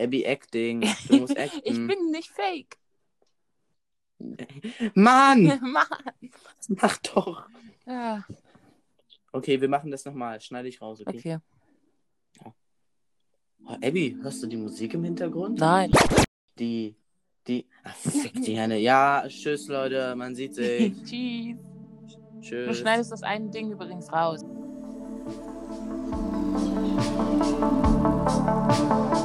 Abby 0.00 0.24
Acting. 0.24 0.82
Du 1.08 1.18
musst 1.18 1.38
acten. 1.38 1.60
ich 1.62 1.74
bin 1.74 2.10
nicht 2.10 2.28
fake. 2.28 2.76
Mann! 4.94 5.44
Mann. 5.62 5.86
Mach 6.66 6.96
doch! 6.98 7.46
Ja, 7.86 8.24
Okay, 9.30 9.60
wir 9.60 9.68
machen 9.68 9.92
das 9.92 10.04
nochmal. 10.04 10.40
Schneide 10.40 10.66
ich 10.66 10.82
raus, 10.82 11.00
okay? 11.06 11.38
okay. 12.40 12.52
Oh, 13.64 13.76
Abby, 13.80 14.16
hörst 14.20 14.42
du 14.42 14.48
die 14.48 14.56
Musik 14.56 14.94
im 14.94 15.04
Hintergrund? 15.04 15.60
Nein. 15.60 15.92
Die, 16.58 16.96
die. 17.46 17.64
Ach, 17.84 17.94
fick 17.94 18.42
die 18.42 18.58
Henne. 18.58 18.78
Ja, 18.78 19.24
tschüss, 19.28 19.68
Leute. 19.68 20.16
Man 20.16 20.34
sieht 20.34 20.56
sich. 20.56 20.92
Tschüss. 21.04 21.58
Du 22.32 22.40
Tschüss. 22.40 22.78
schneidest 22.78 23.12
das 23.12 23.22
eine 23.22 23.50
Ding 23.50 23.70
übrigens 23.70 24.12
raus. 24.12 24.44
Thank 27.38 29.10
you. 29.10 29.15